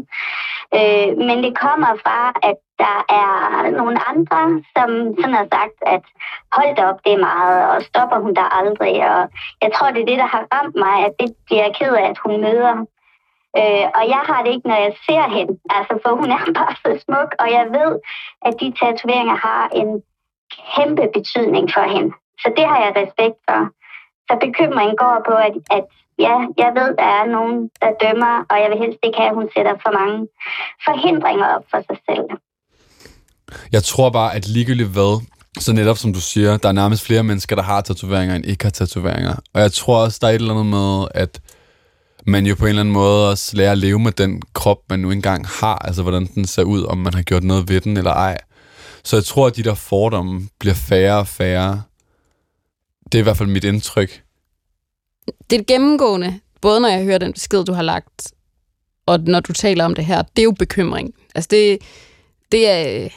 [0.78, 3.32] Øh, men det kommer fra, at der er
[3.80, 4.42] nogle andre,
[4.76, 6.04] som sådan har sagt, at
[6.56, 8.96] hold da op, det er meget, og stopper hun der aldrig.
[9.12, 9.22] Og
[9.62, 12.18] jeg tror, det er det, der har ramt mig, at det bliver ked af, at
[12.26, 12.76] hun møder.
[13.60, 16.76] Øh, og jeg har det ikke, når jeg ser hende, altså for hun er bare
[16.84, 17.92] så smuk, og jeg ved,
[18.48, 19.90] at de tatoveringer har en
[20.76, 22.12] kæmpe betydning for hende.
[22.42, 23.62] Så det har jeg respekt for.
[24.28, 25.86] Så bekymringen går på, at, at
[26.26, 29.40] ja, jeg ved, der er nogen, der dømmer, og jeg vil helst ikke have, at
[29.40, 30.20] hun sætter for mange
[30.88, 32.28] forhindringer op for sig selv.
[33.72, 35.14] Jeg tror bare, at ligegyldigt hvad,
[35.60, 38.64] så netop som du siger, der er nærmest flere mennesker, der har tatoveringer, end ikke
[38.66, 39.36] har tatoveringer.
[39.54, 41.42] Og jeg tror også, der er et eller andet med, at
[42.28, 45.00] man jo på en eller anden måde også lærer at leve med den krop, man
[45.00, 47.98] nu engang har, altså hvordan den ser ud, om man har gjort noget ved den
[47.98, 48.38] eller ej.
[49.04, 51.82] Så jeg tror, at de der fordomme bliver færre og færre.
[53.12, 54.22] Det er i hvert fald mit indtryk.
[55.50, 58.34] Det gennemgående, både når jeg hører den besked, du har lagt,
[59.06, 61.14] og når du taler om det her, det er jo bekymring.
[61.36, 61.78] Altså det,
[62.52, 63.10] det er øh,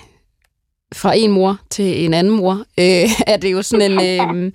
[0.94, 3.98] fra en mor til en anden mor, øh, er det jo sådan en...
[4.00, 4.52] Øh,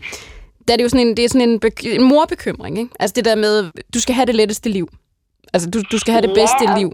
[0.67, 2.91] det er det jo sådan en, det er sådan en, en morbekymring, ikke?
[2.99, 4.87] Altså det der med, du skal have det letteste liv.
[5.53, 6.91] Altså du, du skal have det bedste Ja, og- liv.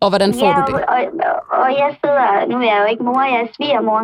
[0.00, 0.74] Og hvordan får ja, du det?
[0.74, 4.00] Og, og, og jeg sidder, nu er jeg jo ikke mor, jeg er svigermor,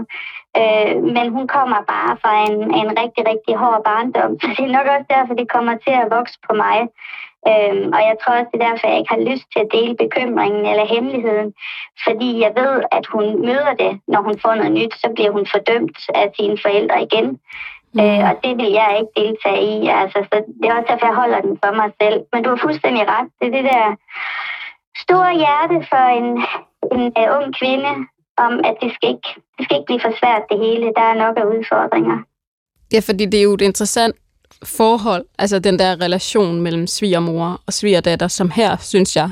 [0.60, 4.32] øh, men hun kommer bare fra en, en rigtig, rigtig hård barndom.
[4.40, 6.78] Så det er nok også derfor, det kommer til at vokse på mig.
[7.50, 9.94] Øh, og jeg tror også, det er derfor, jeg ikke har lyst til at dele
[10.04, 11.50] bekymringen eller hemmeligheden.
[12.06, 15.46] Fordi jeg ved, at hun møder det, når hun får noget nyt, så bliver hun
[15.52, 17.28] fordømt af sine forældre igen.
[17.94, 18.00] Mm.
[18.00, 19.76] Øh, og det vil jeg ikke deltage i.
[20.00, 22.18] Altså, så det er også derfor, jeg holder den for mig selv.
[22.32, 23.28] Men du har fuldstændig ret.
[23.38, 23.86] Det er det der
[25.04, 26.28] store hjerte for en,
[26.94, 27.92] en uh, ung kvinde,
[28.37, 30.87] om at det skal, ikke, det skal ikke blive for svært det hele.
[30.99, 32.18] Der er nok af udfordringer.
[32.92, 34.16] Ja, fordi det er jo et interessant
[34.64, 39.31] forhold, altså den der relation mellem svigermor og svigerdatter, som her, synes jeg,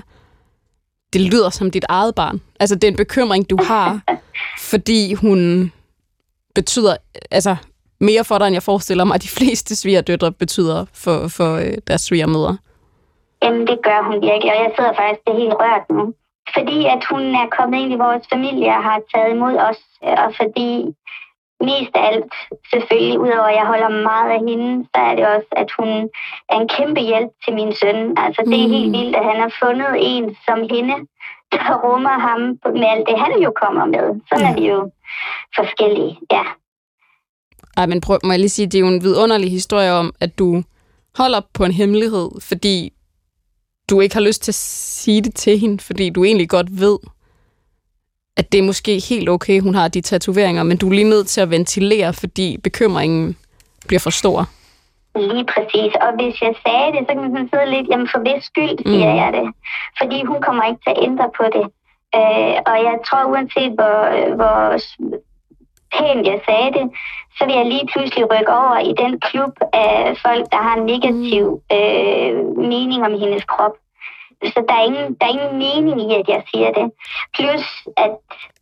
[1.13, 2.41] det lyder som dit eget barn.
[2.61, 4.01] Altså det er en bekymring, du har,
[4.71, 5.73] fordi hun
[6.55, 6.97] betyder
[7.31, 7.57] altså
[8.01, 11.75] mere for dig, end jeg forestiller mig, at de fleste svigerdøtre betyder for, for øh,
[11.87, 12.57] deres svigermødre.
[13.43, 16.15] Jamen, det gør hun virkelig, og jeg sidder faktisk det helt rørt nu.
[16.57, 20.17] Fordi at hun er kommet ind i vores familie og har taget imod os, øh,
[20.25, 20.69] og fordi
[21.71, 22.33] mest af alt,
[22.71, 25.91] selvfølgelig, udover at jeg holder meget af hende, så er det også, at hun
[26.53, 27.99] er en kæmpe hjælp til min søn.
[28.25, 28.75] Altså, det er Mm.
[28.77, 30.97] helt vildt, at han har fundet en som hende,
[31.53, 32.41] der rummer ham
[32.81, 34.07] med alt det, han jo kommer med.
[34.29, 34.91] Sådan er vi jo
[35.59, 36.43] forskellige, ja.
[37.77, 40.39] Ej, men prøv, må jeg lige sige, det er jo en vidunderlig historie om, at
[40.39, 40.63] du
[41.19, 42.93] holder på en hemmelighed, fordi
[43.90, 46.98] du ikke har lyst til at sige det til hende, fordi du egentlig godt ved,
[48.37, 51.26] at det er måske helt okay, hun har de tatoveringer, men du er lige nødt
[51.29, 53.37] til at ventilere, fordi bekymringen
[53.88, 54.38] bliver for stor.
[55.16, 55.92] Lige præcis.
[56.05, 59.12] Og hvis jeg sagde det, så kan man sidde lidt, jamen for hvis skyld siger
[59.12, 59.20] Mm.
[59.22, 59.46] jeg det.
[60.00, 61.66] Fordi hun kommer ikke til at ændre på det.
[62.18, 63.96] Øh, og jeg tror, uanset hvor,
[64.38, 64.57] hvor
[65.94, 66.87] pænt jeg sagde det,
[67.37, 70.87] så vil jeg lige pludselig rykke over i den klub af folk, der har en
[70.92, 71.44] negativ
[71.76, 72.35] øh,
[72.72, 73.74] mening om hendes krop.
[74.44, 76.87] Så der er, ingen, der er ingen mening i, at jeg siger det.
[77.35, 77.64] Plus,
[77.96, 78.12] at,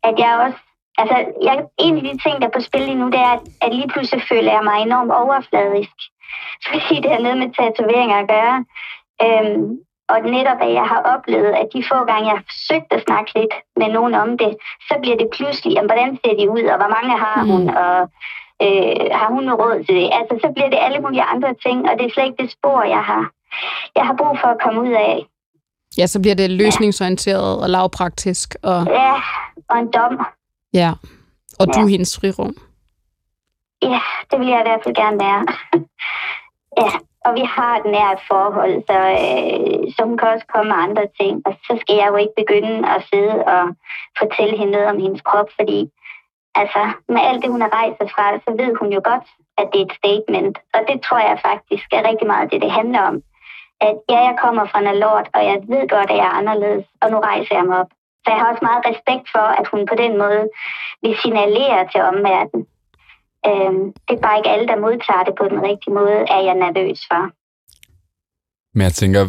[0.02, 0.58] at jeg også...
[1.00, 3.40] Altså, jeg, en af de ting, der er på spil lige nu, det er, at,
[3.62, 5.96] at lige pludselig føler jeg mig enormt overfladisk.
[6.66, 8.64] Fordi det har noget med tatoveringer at gøre.
[9.24, 9.78] Øhm,
[10.12, 13.30] og netop, at jeg har oplevet, at de få gange, jeg har forsøgt at snakke
[13.38, 14.52] lidt med nogen om det,
[14.88, 17.96] så bliver det pludselig, jamen, hvordan ser de ud, og hvor mange har hun, og
[18.64, 20.08] øh, har hun råd til det?
[20.18, 22.82] Altså, så bliver det alle mulige andre ting, og det er slet ikke det spor,
[22.96, 23.22] jeg har,
[23.96, 25.16] jeg har brug for at komme ud af.
[25.98, 29.12] Ja, så bliver det løsningsorienteret og lavpraktisk, og Ja,
[29.70, 30.14] og en dom.
[30.80, 30.90] ja,
[31.60, 31.84] og du Ja.
[31.84, 32.54] er hendes frirum.
[33.82, 35.42] Ja, det vil jeg i hvert fald gerne være.
[36.82, 36.90] ja,
[37.28, 41.06] og vi har et nært forhold, så, øh, så hun kan også komme med andre
[41.20, 41.34] ting.
[41.46, 43.62] Og så skal jeg jo ikke begynde at sidde og
[44.20, 45.80] fortælle hende noget om hendes krop, fordi
[46.60, 46.82] altså,
[47.14, 49.26] med alt det, hun har rejst sig fra, så ved hun jo godt,
[49.60, 50.56] at det er et statement.
[50.74, 53.16] Og det tror jeg faktisk er rigtig meget det, det handler om.
[53.86, 56.86] At ja, jeg kommer fra Nalort, lort, og jeg ved godt, at jeg er anderledes,
[57.02, 57.90] og nu rejser jeg mig op.
[58.22, 60.44] Så jeg har også meget respekt for, at hun på den måde
[61.02, 62.66] vil signalere til omverdenen.
[63.46, 66.54] Øhm, det er bare ikke alle, der modtager det på den rigtige måde, er jeg
[66.64, 67.22] nervøs for.
[68.74, 69.22] Men jeg tænker,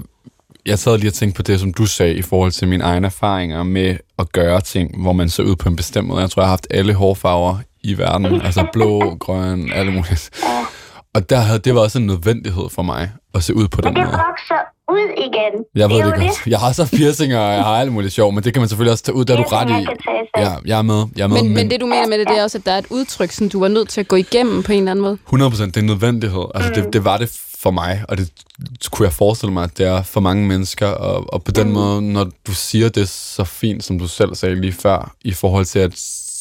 [0.66, 3.06] jeg sad lige og tænkte på det, som du sagde, i forhold til mine egne
[3.08, 6.22] erfaringer med at gøre ting, hvor man ser ud på en bestemt måde.
[6.22, 8.42] Jeg tror, jeg har haft alle hårfarver i verden.
[8.48, 10.18] altså blå, grøn, alle mulige.
[11.16, 13.94] Og der havde, det var også en nødvendighed for mig at se ud på den
[13.94, 14.12] Men måde.
[14.12, 15.54] det vokser ud igen.
[15.76, 16.48] Jeg ved det, det, godt.
[16.48, 18.92] Jeg har så piercinger, og jeg har alt muligt sjov, men det kan man selvfølgelig
[18.92, 19.86] også tage ud, der er du ret i.
[19.86, 20.44] kan tage sig.
[20.44, 21.06] Ja, jeg er med.
[21.16, 21.44] Jeg er med.
[21.44, 23.32] Men, men det, du mener med det, det er også, at der er et udtryk,
[23.32, 25.18] som du var nødt til at gå igennem på en eller anden måde.
[25.26, 26.46] 100 procent, det er en nødvendighed.
[26.56, 28.32] Altså, det, det var det for mig, og det
[28.92, 30.88] kunne jeg forestille mig, at det er for mange mennesker.
[30.88, 34.56] Og, og på den måde, når du siger det så fint, som du selv sagde
[34.62, 35.92] lige før, i forhold til, at,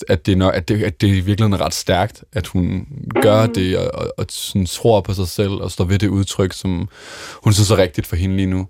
[0.08, 2.86] at, det, er nok, at, det, at det i virkeligheden er ret stærkt, at hun
[3.22, 6.52] gør det, og, og, og sådan, tror på sig selv, og står ved det udtryk,
[6.52, 6.88] som
[7.42, 8.66] hun synes er rigtigt for hende lige nu.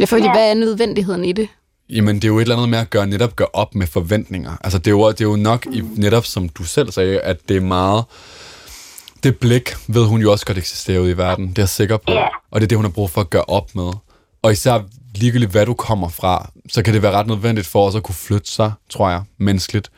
[0.00, 0.32] Ja, fordi Ja.
[0.32, 1.48] hvad er nødvendigheden i det?
[1.90, 4.52] Jamen, det er jo et eller andet med at gøre, netop gøre op med forventninger.
[4.64, 7.36] Altså, det er jo, det er jo nok, i, netop som du selv sagde, at
[7.48, 8.04] det er meget...
[9.22, 11.48] Det blik ved hun jo også godt eksisterer ude i verden.
[11.48, 12.12] Det er jeg sikker på.
[12.12, 12.26] Ja.
[12.50, 13.90] Og det er det, hun har brug for at gøre op med.
[14.42, 14.82] Og især
[15.18, 18.14] ligegyldigt, hvad du kommer fra, så kan det være ret nødvendigt for os at kunne
[18.14, 19.90] flytte sig, tror jeg, menneskeligt.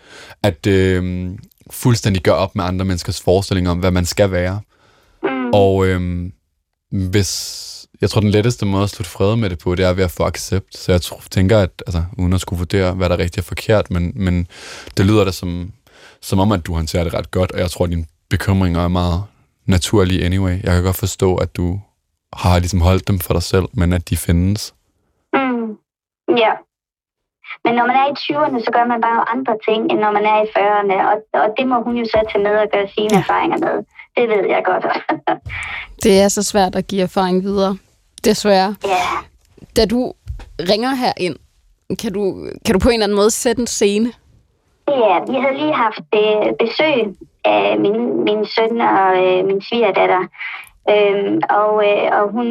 [0.42, 1.30] At øh,
[1.70, 4.60] fuldstændig gøre op med andre menneskers forestillinger om, hvad man skal være.
[5.22, 5.50] Mm.
[5.54, 6.32] Og øhm,
[6.92, 7.66] hvis...
[8.00, 10.10] Jeg tror, den letteste måde at slutte fred med det på, det er ved at
[10.10, 10.78] få accept.
[10.78, 13.44] Så jeg tror, tænker, at altså, uden at skulle vurdere, hvad der er rigtigt og
[13.44, 14.46] forkert, men, men
[14.96, 15.72] det lyder da som,
[16.20, 18.88] som om, at du håndterer det ret godt, og jeg tror, at dine bekymringer er
[18.88, 19.22] meget
[19.66, 20.52] naturlige anyway.
[20.62, 21.80] Jeg kan godt forstå, at du
[22.32, 24.74] har ligesom holdt dem for dig selv, men at de findes.
[26.38, 26.52] Ja.
[27.64, 30.24] Men når man er i 20'erne, så gør man bare andre ting, end når man
[30.24, 30.96] er i 40'erne.
[31.10, 33.84] Og, og det må hun jo så tage med og gøre sine erfaringer med.
[34.16, 34.86] Det ved jeg godt.
[36.04, 37.76] Det er så svært at give erfaring videre.
[38.24, 38.76] Desværre.
[38.84, 39.02] ja.
[39.76, 40.12] Da du
[40.70, 41.36] ringer her ind,
[42.02, 44.12] kan du, kan du på en eller anden måde sætte en scene?
[44.88, 50.22] Ja, vi havde lige haft øh, besøg af min, min søn og øh, min svigerdatter.
[50.90, 52.46] Øhm, og, øh, og hun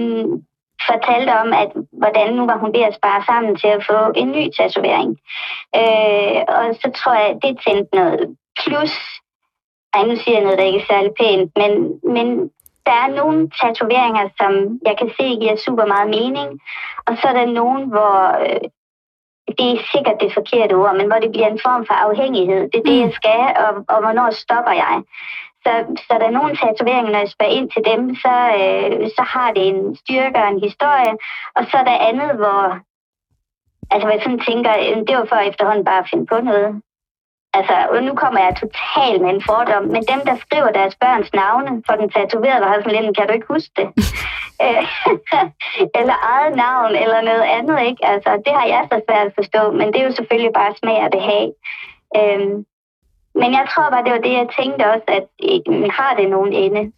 [0.87, 4.31] fortalte om, at hvordan nu var hun ved at spare sammen til at få en
[4.31, 5.09] ny tatovering.
[5.75, 8.93] Øh, og så tror jeg, det tændte noget plus.
[9.93, 11.71] Ej, nu siger jeg noget, der ikke er særlig pænt, men,
[12.15, 12.27] men
[12.85, 16.49] der er nogle tatoveringer, som jeg kan se giver super meget mening.
[17.07, 18.15] Og så er der nogen, hvor
[18.45, 18.61] øh,
[19.57, 22.61] det er sikkert det forkerte ord, men hvor det bliver en form for afhængighed.
[22.71, 24.95] Det er det, jeg skal, og, og hvornår stopper jeg?
[25.63, 25.71] Så,
[26.07, 29.49] så der er nogle tatoveringer, når jeg spørger ind til dem, så, øh, så har
[29.55, 31.13] det en styrke og en historie.
[31.57, 32.63] Og så er der andet, hvor,
[33.91, 36.71] altså, hvor jeg sådan tænker, øh, det var for efterhånden bare at finde på noget.
[37.53, 41.33] Altså, og nu kommer jeg totalt med en fordom, men dem, der skriver deres børns
[41.33, 43.87] navne for den tatoverede, var sådan lidt, kan du ikke huske det?
[44.65, 44.85] Øh,
[45.99, 48.05] eller eget navn, eller noget andet, ikke?
[48.05, 50.99] Altså, det har jeg så svært at forstå, men det er jo selvfølgelig bare smag
[51.05, 51.45] og behag.
[52.17, 52.65] Øhm,
[53.35, 55.25] men jeg tror bare, det var det, jeg tænkte også, at
[55.99, 56.91] har det nogen ende?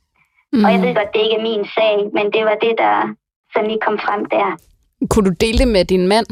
[0.54, 0.64] Mm.
[0.64, 3.16] Og jeg ved godt, det ikke er min sag, men det var det, der
[3.54, 4.58] som lige kom frem der.
[5.10, 6.28] Kunne du dele det med din mand?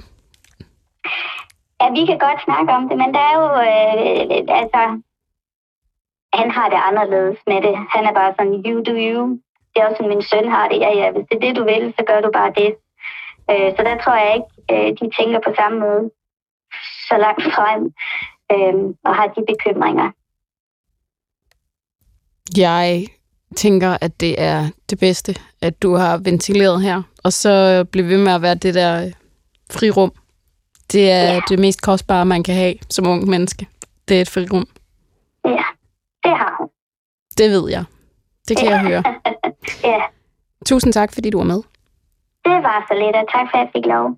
[1.81, 4.81] Ja, vi kan godt snakke om det, men der er jo, øh, altså,
[6.33, 7.75] han har det anderledes med det.
[7.95, 9.21] Han er bare sådan, you do you.
[9.71, 10.79] Det er også sådan, min søn har det.
[10.85, 12.71] Ja, ja, hvis det er det, du vil, så gør du bare det.
[13.51, 16.03] Øh, så der tror jeg ikke, øh, de tænker på samme måde
[17.09, 17.81] så langt frem
[18.51, 18.73] øh,
[19.05, 20.11] og har de bekymringer.
[22.57, 23.07] Jeg
[23.55, 28.17] tænker, at det er det bedste, at du har ventileret her, og så blive ved
[28.17, 29.11] med at være det der
[29.71, 30.11] frirum.
[30.91, 31.39] Det er Ja.
[31.49, 33.67] det mest kostbare, man kan have som ung menneske.
[34.07, 34.67] Det er et frirum.
[35.45, 35.63] Ja,
[36.23, 36.69] det har hun.
[37.37, 37.83] Det ved jeg.
[38.47, 39.03] Det kan jeg høre.
[39.83, 40.01] Ja,
[40.65, 41.61] Tusind tak, fordi du var med.
[42.45, 44.09] det var så lidt, og tak for, at jeg fik lov.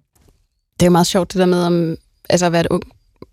[0.79, 1.95] Det er jo meget sjovt, det der med om,
[2.29, 2.83] altså at være et ung,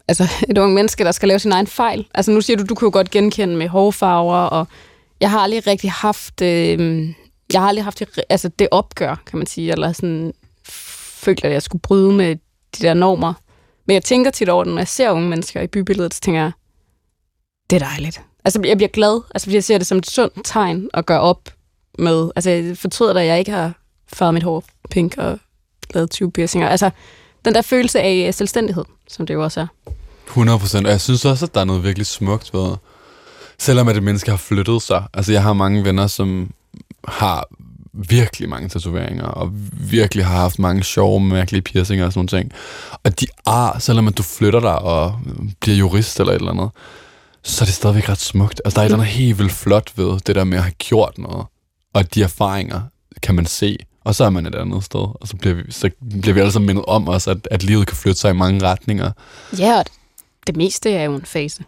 [0.09, 2.07] altså et ung menneske, der skal lave sin egen fejl.
[2.15, 4.67] Altså nu siger du, du kunne jo godt genkende med hårfarver, og
[5.21, 7.09] jeg har aldrig rigtig haft, øh,
[7.53, 10.33] jeg har aldrig haft det, altså det opgør, kan man sige, eller sådan
[11.19, 12.37] følt, at jeg skulle bryde med
[12.79, 13.35] de der normer.
[13.87, 16.41] Men jeg tænker tit over det, når jeg ser unge mennesker i bybilledet, så tænker
[16.41, 16.53] jeg,
[17.71, 18.23] det er dejligt.
[18.45, 21.21] Altså jeg bliver glad, altså fordi jeg ser det som et sundt tegn at gøre
[21.21, 21.49] op
[21.99, 22.31] med.
[22.37, 23.73] Altså jeg fortryder da, at jeg ikke har
[24.13, 25.39] farvet mit hår pink og
[25.95, 26.69] lavet 20 piercinger.
[26.69, 26.91] Altså
[27.45, 29.67] den der følelse af øh, selvstændighed, som det jo også er.
[30.27, 30.87] 100 procent.
[30.87, 32.77] Og jeg synes også, at der er noget virkelig smukt ved,
[33.59, 35.05] selvom at et menneske har flyttet sig.
[35.15, 36.51] Altså, jeg har mange venner, som
[37.09, 37.49] har
[37.93, 42.53] virkelig mange tatoveringer, og virkelig har haft mange sjove, mærkelige piercinger og sådan nogle ting.
[43.05, 45.19] Og de ar, selvom at du flytter dig og
[45.61, 46.71] bliver jurist eller et eller andet,
[47.43, 48.61] så er det stadigvæk ret smukt.
[48.65, 50.73] Altså, der er et eller andet helt vildt flot ved det der med at have
[50.73, 51.47] gjort noget.
[51.95, 52.81] Og de erfaringer
[53.23, 53.77] kan man se,
[54.09, 55.01] og så er man et andet sted.
[55.01, 55.91] Og så bliver vi, så
[56.21, 58.63] bliver vi alle sammen mindet om os, at, at livet kan flytte sig i mange
[58.63, 59.11] retninger.
[59.59, 59.85] Ja, og
[60.47, 61.65] det meste er jo en fase.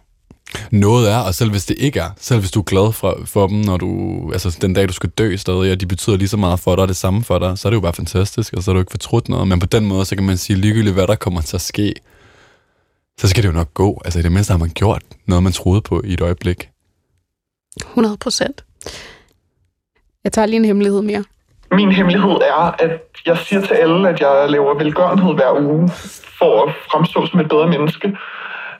[0.70, 3.46] Noget er, og selv hvis det ikke er, selv hvis du er glad for, for
[3.46, 6.36] dem, når du, altså den dag du skal dø stadig, og de betyder lige så
[6.36, 8.62] meget for dig, og det samme for dig, så er det jo bare fantastisk, og
[8.62, 9.48] så er du ikke fortrudt noget.
[9.48, 11.94] Men på den måde, så kan man sige, ligegyldigt hvad der kommer til at ske,
[13.18, 14.00] så skal det jo nok gå.
[14.04, 16.68] Altså i det mindste har man gjort noget, man troede på i et øjeblik.
[17.80, 18.64] 100 procent.
[20.24, 21.24] Jeg tager lige en hemmelighed mere.
[21.72, 25.88] Min hemmelighed er, at jeg siger til alle, at jeg laver velgørenhed hver uge
[26.38, 28.16] for at fremstå som et bedre menneske.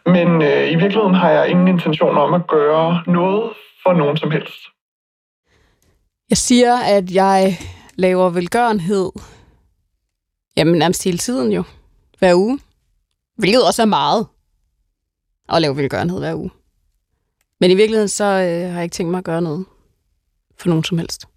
[0.07, 4.31] Men øh, i virkeligheden har jeg ingen intention om at gøre noget for nogen som
[4.31, 4.61] helst.
[6.31, 7.59] Jeg siger, at jeg
[7.96, 9.11] laver velgørenhed
[10.57, 11.64] jamen nærmest hele tiden jo.
[12.18, 12.61] Hver uge.
[13.37, 14.26] Hvilket også er meget
[15.48, 16.50] at lave velgørenhed hver uge.
[17.61, 19.66] Men i virkeligheden så øh, har jeg ikke tænkt mig at gøre noget
[20.59, 21.30] for nogen som helst.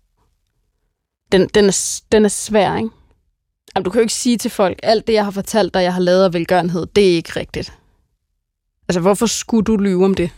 [1.34, 2.89] Den, den, er, den er svær, ikke?
[3.76, 5.93] Jamen, du kan jo ikke sige til folk, alt det, jeg har fortalt dig, jeg
[5.93, 7.74] har lavet af velgørenhed, det er ikke rigtigt.
[8.88, 10.30] Altså, hvorfor skulle du lyve om det?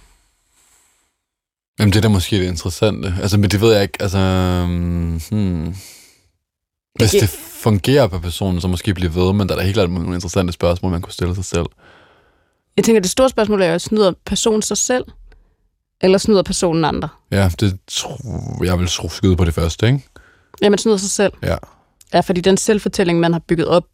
[1.80, 3.14] Jamen, det er da måske det interessante.
[3.22, 4.02] Altså, men det ved jeg ikke.
[4.02, 4.18] Altså,
[5.32, 5.76] hmm.
[7.00, 9.90] Hvis Det- fungerer på personen, så måske blive ved, men der er da helt klart
[9.90, 11.66] nogle interessante spørgsmål, man kunne stille sig selv.
[12.78, 15.06] Jeg tænker, det store spørgsmål er jo, snyder personen sig selv,
[16.02, 17.10] eller snyder personen andre?
[17.32, 20.00] Ja, det tror jeg vil skyde på det første, ikke?
[20.62, 21.34] Jamen, snyder sig selv.
[21.44, 21.56] Ja.
[22.14, 23.86] Ja, fordi den selvfortælling, man har bygget op,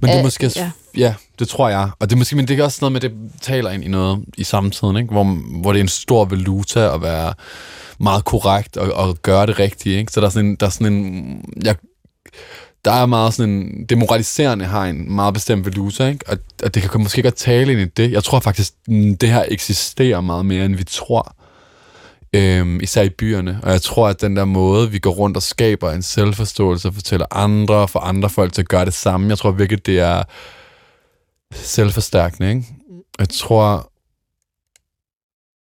[0.00, 0.50] Men det er måske...
[0.56, 0.70] ja.
[0.96, 1.00] Ja.
[1.00, 1.90] ja, det tror jeg.
[1.98, 4.24] Og det er måske, men det er også noget med, det taler ind i noget
[4.36, 5.12] i samtiden, ikke?
[5.12, 5.24] Hvor,
[5.60, 7.34] hvor det er en stor valuta at være
[7.98, 10.12] meget korrekt og, og gøre det rigtige, ikke?
[10.12, 10.56] Så der er sådan en...
[10.56, 11.76] Der er sådan en jeg,
[12.84, 13.84] der er meget sådan en...
[13.88, 16.24] Det moraliserende har en meget bestemt valuta, ikke?
[16.28, 18.12] Og, og det kan måske godt tale ind i det.
[18.12, 18.72] Jeg tror faktisk,
[19.20, 21.36] det her eksisterer meget mere, end vi tror.
[22.34, 23.60] Øhm, især i byerne.
[23.62, 26.94] Og jeg tror, at den der måde, vi går rundt og skaber en selvforståelse og
[26.94, 30.00] fortæller andre, og får andre folk til at gøre det samme, jeg tror virkelig, det
[30.00, 30.22] er
[31.52, 32.48] selvforstærkende.
[32.50, 32.64] Ikke?
[33.18, 33.90] Jeg tror,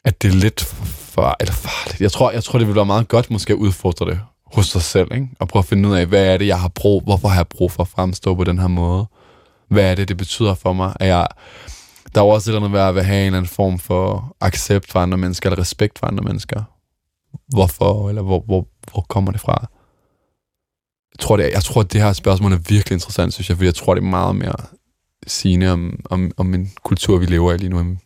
[0.04, 2.00] at det er lidt for, eller farligt.
[2.00, 4.82] Jeg tror, jeg tror, det vil være meget godt måske at udfordre det hos sig
[4.82, 5.28] selv, ikke?
[5.38, 7.48] og prøve at finde ud af, hvad er det, jeg har brug, hvorfor har jeg
[7.48, 9.06] brug for at fremstå på den her måde?
[9.68, 10.92] Hvad er det, det betyder for mig?
[11.00, 11.26] At jeg,
[12.14, 14.36] der er jo også et eller andet ved at have en eller anden form for
[14.40, 16.62] accept for andre mennesker, eller respekt for andre mennesker.
[17.48, 19.66] Hvorfor, eller hvor, hvor, hvor kommer det fra?
[21.14, 23.66] Jeg tror, det er, jeg tror, det her spørgsmål er virkelig interessant, synes jeg, fordi
[23.66, 24.54] jeg tror, det er meget mere
[25.26, 27.96] sigende om, om, om en kultur, vi lever i lige nu, end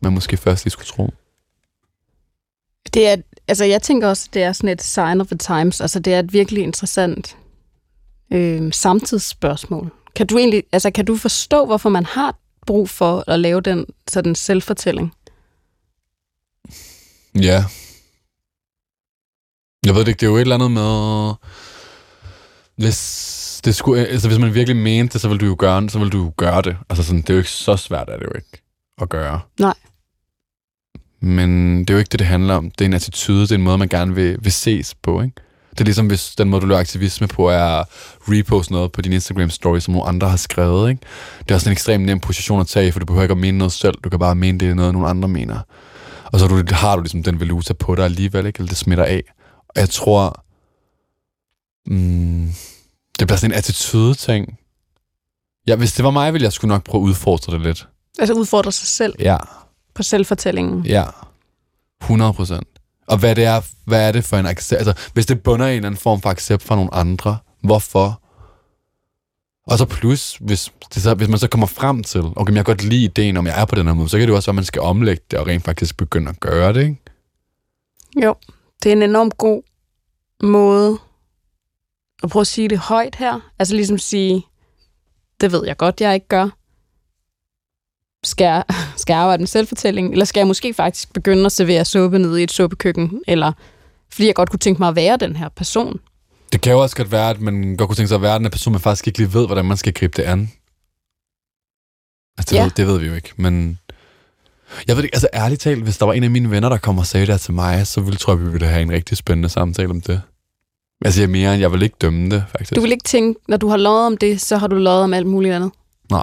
[0.00, 1.10] man måske først lige skulle tro.
[2.94, 3.16] det er,
[3.48, 6.18] altså jeg tænker også, det er sådan et sign of the times, altså det er
[6.18, 7.36] et virkelig interessant
[8.32, 9.92] øh, samtidsspørgsmål.
[10.14, 13.86] Kan du egentlig, altså kan du forstå, hvorfor man har brug for at lave den
[14.08, 15.14] sådan selvfortælling?
[17.34, 17.64] Ja.
[19.86, 21.34] Jeg ved det ikke, det er jo et eller andet med...
[22.76, 25.98] Hvis, det skulle, altså hvis man virkelig mente det, så ville du jo gøre, så
[25.98, 26.76] ville du jo gøre det.
[26.90, 28.62] Altså sådan, det er jo ikke så svært, er det jo ikke
[29.00, 29.40] at gøre.
[29.60, 29.74] Nej.
[31.20, 32.70] Men det er jo ikke det, det handler om.
[32.70, 35.36] Det er en attitude, det er en måde, man gerne vil, vil ses på, ikke?
[35.78, 37.86] Det er ligesom, hvis den måde, du laver aktivisme på, er at
[38.28, 41.00] repost noget på din Instagram-story, som nogle andre har skrevet, ikke?
[41.38, 43.58] Det er også en ekstremt nem position at tage, for du behøver ikke at mene
[43.58, 43.94] noget selv.
[44.04, 45.58] Du kan bare mene, det er noget, nogle andre mener.
[46.24, 48.58] Og så har du, har du ligesom den valuta på dig alligevel, ikke?
[48.58, 49.22] Eller det smitter af.
[49.68, 50.44] Og jeg tror,
[51.86, 52.52] mm,
[53.18, 54.58] det bliver sådan en attitude-ting.
[55.66, 57.88] Ja, hvis det var mig, ville jeg skulle nok prøve at udfordre det lidt.
[58.18, 59.36] Altså udfordre sig selv Ja,
[59.94, 60.86] på selvfortællingen.
[60.86, 61.04] ja.
[62.02, 62.66] 100 procent.
[63.06, 64.78] Og hvad det er, hvad er det for en accept?
[64.78, 68.22] Altså, hvis det bunder i en eller anden form for accept fra nogle andre, hvorfor?
[69.66, 72.64] Og så plus, hvis, det så, hvis man så kommer frem til, okay, men jeg
[72.64, 74.36] kan godt lide ideen, om jeg er på den her måde, så kan det jo
[74.36, 76.96] også være, at man skal omlægge det og rent faktisk begynde at gøre det, ikke?
[78.22, 78.34] Jo,
[78.82, 79.62] det er en enormt god
[80.42, 80.98] måde
[82.22, 83.52] at prøve at sige det højt her.
[83.58, 84.46] Altså ligesom sige,
[85.40, 86.48] det ved jeg godt, jeg ikke gør.
[88.24, 88.64] Skal jeg,
[88.96, 90.12] skal jeg arbejde med selvfortælling?
[90.12, 93.22] Eller skal jeg måske faktisk begynde at servere suppe nede i et suppekøkken?
[93.26, 93.52] Eller
[94.12, 96.00] fordi jeg godt kunne tænke mig at være den her person.
[96.52, 98.44] Det kan jo også godt være, at man godt kunne tænke sig at være den
[98.44, 100.50] her person, man faktisk ikke lige ved, hvordan man skal gribe det an.
[102.38, 102.62] Altså, det, Ja.
[102.62, 103.78] ved, det ved vi jo ikke, men...
[104.88, 106.98] Jeg ved ikke, altså ærligt talt, hvis der var en af mine venner, der kom
[106.98, 109.48] og sagde det til mig, så ville, tror jeg, vi ville have en rigtig spændende
[109.48, 110.22] samtale om det.
[111.04, 112.74] Altså, jeg mere end jeg vil ikke dømme det, faktisk.
[112.74, 115.14] Du vil ikke tænke, når du har lovet om det, så har du lovet om
[115.14, 115.70] alt muligt andet.
[116.10, 116.22] Nej.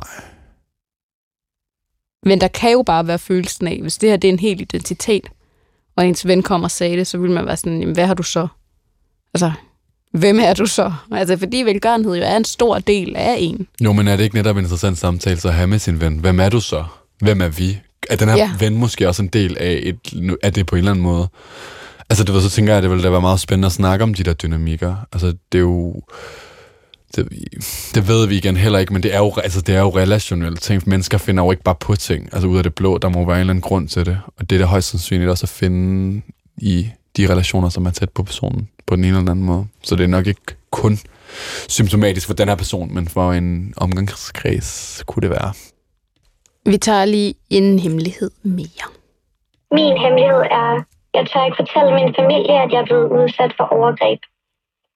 [2.26, 4.62] Men der kan jo bare være følelsen af, hvis det her det er en hel
[4.62, 5.24] identitet,
[5.96, 8.14] og ens ven kommer og sagde det, så vil man være sådan, jamen, hvad har
[8.14, 8.48] du så
[9.34, 9.52] Altså,
[10.14, 10.94] hvem er du så?
[11.12, 13.68] Altså, fordi velgørenhed jo er en stor del af en.
[13.82, 16.18] Jo, men er det ikke netop en interessant samtale så at have med sin ven?
[16.18, 16.84] Hvem er du så?
[17.20, 17.80] Hvem er vi?
[18.10, 18.52] Er den her ja.
[18.60, 19.98] Ven måske også en del af, et,
[20.44, 21.28] af det på en eller anden måde?
[22.10, 24.04] Altså, det var så tænker jeg, at det ville da være meget spændende at snakke
[24.04, 24.96] om de der dynamikker.
[25.14, 26.02] Altså, det er jo...
[27.16, 27.28] Det,
[27.96, 30.62] det ved vi igen heller ikke, men det er jo, altså, det er jo relationelt.
[30.62, 32.98] Tænk, mennesker finder jo ikke bare på ting, altså ud af det blå.
[32.98, 34.20] Der må være en eller anden grund til det.
[34.38, 36.22] Og det er da højst sandsynligt også at finde
[36.58, 36.88] i
[37.18, 39.68] de relationer, som er tæt på personen, på den ene eller anden måde.
[39.84, 40.42] Så det er nok ikke
[40.72, 40.98] kun
[41.70, 45.54] symptomatisk for den her person, men for en omgangskreds kunne det være.
[46.66, 48.88] Vi tager lige en hemmelighed mere.
[49.72, 50.84] Min hemmelighed er,
[51.14, 54.20] jeg tør ikke fortælle min familie, at jeg er blevet udsat for overgreb.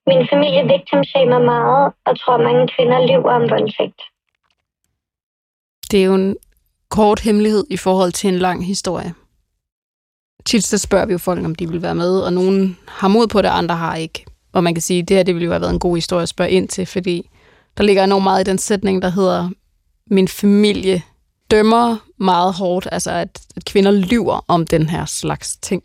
[0.07, 4.01] Min familie victimshamer meget, og tror mange kvinder lyver om voldtægt.
[5.91, 6.35] Det er jo en
[6.89, 9.13] kort hemmelighed i forhold til en lang historie.
[10.45, 13.27] Tit så spørger vi jo folk, om de vil være med, og nogen har mod
[13.27, 14.25] på det, andre har ikke.
[14.53, 16.23] Og man kan sige, at det her det ville jo have været en god historie
[16.23, 17.29] at spørge ind til, fordi
[17.77, 19.49] der ligger enormt meget i den sætning, der hedder,
[20.07, 21.03] min familie
[21.51, 25.83] dømmer meget hårdt, altså at, at kvinder lyver om den her slags ting.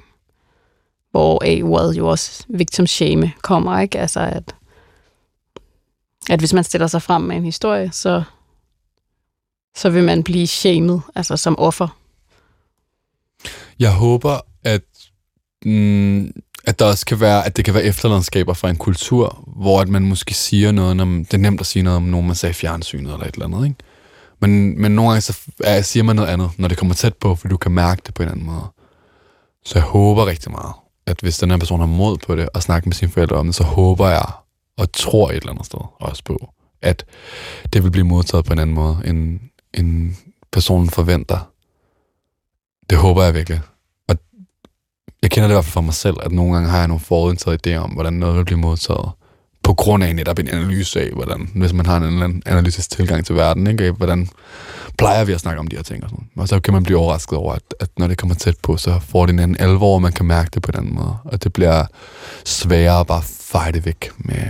[1.12, 3.98] Hvor a ordet jo også victim shame kommer, ikke?
[3.98, 4.54] Altså at,
[6.30, 8.22] at hvis man stiller sig frem med en historie, så
[9.76, 11.98] så vil man blive shamed, altså som offer.
[13.78, 14.82] Jeg håber, at,
[15.64, 16.32] mm,
[16.64, 19.88] at der også kan være, at det kan være efterlandskaber fra en kultur, hvor at
[19.88, 22.36] man måske siger noget, når man, det er nemt at sige noget om nogen, man
[22.36, 23.76] sagde i fjernsynet eller et eller andet, ikke?
[24.40, 27.34] Men, men nogle gange så er, siger man noget andet, når det kommer tæt på,
[27.34, 28.66] for du kan mærke det på en anden måde.
[29.64, 30.72] Så jeg håber rigtig meget,
[31.06, 33.46] at hvis den her person har mod på det, og snakke med sine forældre om
[33.46, 34.24] det, så håber jeg,
[34.76, 37.04] og tror et eller andet sted også på, at
[37.72, 39.40] det vil blive modtaget på en anden måde, end,
[39.74, 40.14] end
[40.52, 41.50] personen forventer.
[42.90, 43.60] Det håber jeg virkelig.
[44.08, 44.16] Og
[45.22, 47.00] jeg kender det i hvert fald for mig selv, at nogle gange har jeg nogle
[47.00, 49.10] forudindtaget idéer om, hvordan noget vil blive modtaget.
[49.62, 53.26] På grund af netop en analyse af, hvordan, hvis man har en anden analytisk tilgang
[53.26, 53.90] til verden, ikke?
[53.90, 54.28] Hvordan
[54.98, 56.98] plejer vi at snakke om de her ting og sådan Og så kan man blive
[56.98, 59.94] overrasket over, at, at når det kommer tæt på, så får det en anden alvor,
[59.94, 61.16] og man kan mærke det på en anden måde.
[61.24, 61.84] Og det bliver
[62.44, 64.42] sværere at bare fejde væk med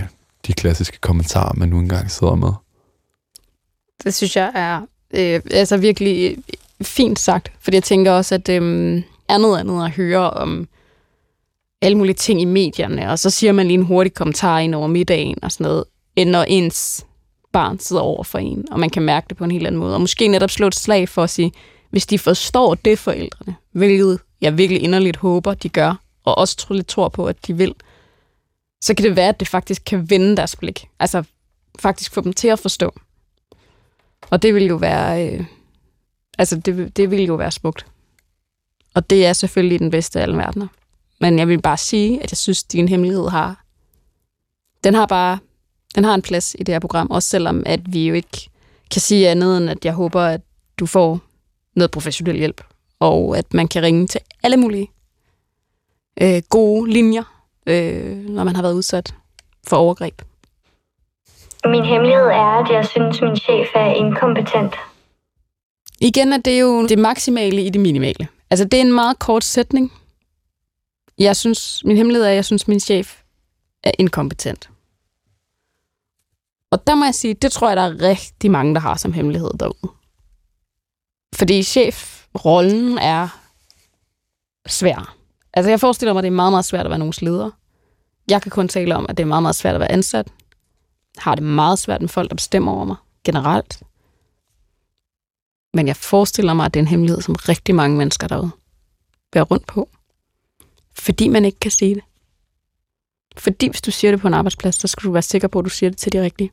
[0.47, 2.51] de klassiske kommentarer, man nu engang sidder med.
[4.03, 4.81] Det synes jeg er
[5.13, 6.37] øh, altså virkelig
[6.81, 10.67] fint sagt, fordi jeg tænker også, at øh, er noget andet at høre om
[11.83, 14.87] alle mulige ting i medierne, og så siger man lige en hurtig kommentar ind over
[14.87, 15.83] middagen og sådan noget,
[16.15, 17.05] end når ens
[17.53, 19.93] barn sidder over for en, og man kan mærke det på en helt anden måde.
[19.93, 21.51] Og måske netop slå et slag for at sige,
[21.89, 26.75] hvis de forstår det forældrene, hvilket jeg virkelig inderligt håber, de gør, og også tror
[26.75, 27.75] lidt tror på, at de vil,
[28.81, 30.87] så kan det være, at det faktisk kan vende deres blik.
[30.99, 31.23] Altså
[31.79, 32.95] faktisk få dem til at forstå.
[34.29, 35.45] Og det vil jo være, øh,
[36.37, 37.85] altså det, det vil jo være smukt.
[38.95, 40.67] Og det er selvfølgelig den bedste af alle verdener.
[41.23, 43.63] Men jeg vil bare sige, at jeg synes, din hemmelighed har,
[44.83, 45.39] den har bare,
[45.95, 48.49] den har en plads i det her program, også selvom at vi jo ikke
[48.91, 50.41] kan sige andet end, at jeg håber, at
[50.79, 51.19] du får
[51.75, 52.63] noget professionel hjælp,
[52.99, 54.91] og at man kan ringe til alle mulige
[56.21, 57.23] øh, gode linjer,
[57.67, 59.15] øh, når man har været udsat
[59.67, 60.21] for overgreb.
[61.65, 64.73] Min hemmelighed er, at jeg synes, min chef er inkompetent.
[65.99, 68.27] Igen er det jo det maksimale i det minimale.
[68.49, 69.91] Altså, det er en meget kort sætning.
[71.17, 73.21] Jeg synes, min hemmelighed er, at jeg synes, min chef
[73.83, 74.69] er inkompetent.
[76.71, 79.13] Og der må jeg sige, det tror jeg, der er rigtig mange, der har som
[79.13, 79.93] hemmelighed derude.
[81.35, 83.27] Fordi chefrollen er
[84.67, 85.15] svær.
[85.53, 87.51] Altså, jeg forestiller mig, at det er meget, meget svært at være nogens leder.
[88.29, 90.27] Jeg kan kun tale om, at det er meget, meget svært at være ansat.
[91.17, 93.83] Har det meget svært med folk, der bestemmer over mig generelt.
[95.73, 98.51] Men jeg forestiller mig, at det er en hemmelighed, som rigtig mange mennesker derude
[99.31, 99.89] bærer rundt på.
[100.95, 102.03] Fordi man ikke kan sige det.
[103.37, 105.65] Fordi hvis du siger det på en arbejdsplads, så skal du være sikker på, at
[105.65, 106.51] du siger det til de rigtige.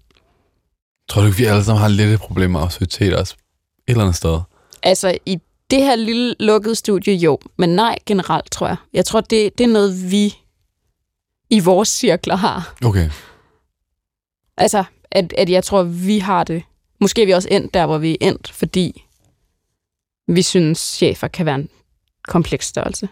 [1.09, 3.35] Tror du ikke, vi alle sammen har lidt et problem med autoritet også?
[3.87, 4.41] Et eller andet sted.
[4.83, 5.39] Altså, i
[5.71, 7.39] det her lille lukkede studie, jo.
[7.59, 8.77] Men nej, generelt, tror jeg.
[8.93, 10.35] Jeg tror, det, det er noget, vi
[11.51, 12.75] i vores cirkler har.
[12.85, 13.11] Okay.
[14.57, 16.63] Altså, at, at jeg tror, vi har det.
[17.01, 19.05] Måske er vi også endt der, hvor vi er endt, fordi
[20.29, 21.69] vi synes, chefer kan være en
[22.25, 23.09] kompleks størrelse.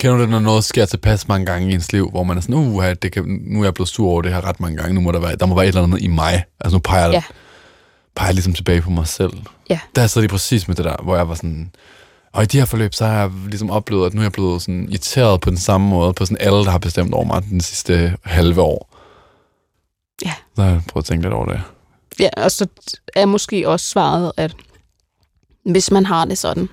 [0.00, 2.40] Kender du det, når noget sker tilpas mange gange i ens liv, hvor man er
[2.40, 4.94] sådan, uh, det kan, nu er jeg blevet sur over det her ret mange gange,
[4.94, 6.44] nu må der være, der må være et eller andet i mig.
[6.60, 7.22] Altså nu peger, Ja.
[8.16, 9.32] peger jeg ligesom tilbage på mig selv.
[9.70, 9.80] Ja.
[9.96, 11.70] Der sad de præcis med det der, hvor jeg var sådan,
[12.32, 14.62] og i de her forløb, så har jeg ligesom oplevet, at nu er jeg blevet
[14.62, 17.60] sådan irriteret på den samme måde, på sådan alle, der har bestemt over mig den
[17.60, 18.96] sidste halve år.
[20.24, 20.32] Ja.
[20.56, 21.62] Så har jeg prøvet at tænke lidt over det.
[22.20, 22.66] Ja, og så
[23.14, 24.54] er måske også svaret, at
[25.64, 26.68] hvis man har det sådan,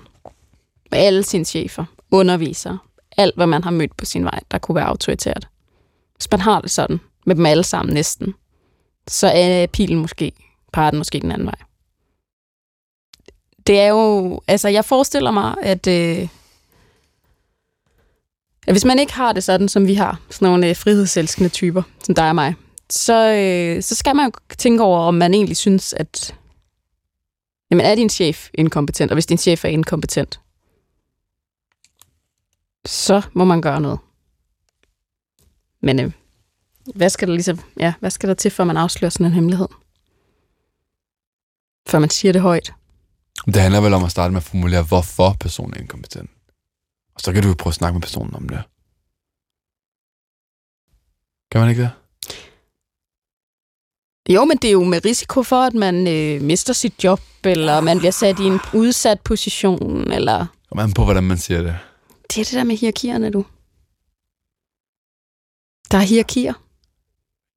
[0.92, 2.78] med alle sine chefer, undervisere,
[3.18, 5.48] alt hvad man har mødt på sin vej, der kunne være autoritært,
[6.16, 8.34] hvis man har det sådan, med dem alle sammen næsten,
[9.08, 10.32] så er pilen måske,
[10.74, 11.56] peger den måske den anden vej.
[13.68, 16.28] Det er jo, altså jeg forestiller mig, at, øh,
[18.68, 21.84] at hvis man ikke har det sådan, som vi har, sådan nogle øh, frihedselskende typer,
[22.04, 22.56] som dig og mig,
[22.90, 26.36] så, øh, så skal man jo tænke over, om man egentlig synes, at
[27.72, 29.12] jamen, er din chef inkompetent?
[29.12, 30.40] Og hvis din chef er inkompetent,
[32.88, 34.00] så må man gøre noget.
[35.82, 36.12] Men øh,
[36.96, 39.68] hvad skal der ligesom, ja, hvad skal der til, for man afslører sådan en hemmelighed?
[41.88, 42.74] Før man siger det højt.
[43.46, 46.30] Det handler vel om at starte med at formulere, hvorfor personen er inkompetent.
[47.16, 48.64] Og så kan du jo prøve at snakke med personen om det.
[51.52, 51.92] Kan man ikke det?
[54.30, 57.82] Jo, men det er jo med risiko for, at man øh, mister sit job, eller
[57.82, 60.46] man bliver sat i en udsat position, eller...
[60.70, 61.78] Kom an på, hvordan man siger det.
[62.30, 63.46] Det er det der med hierarkierne, du.
[65.92, 66.54] Der er hierarkier.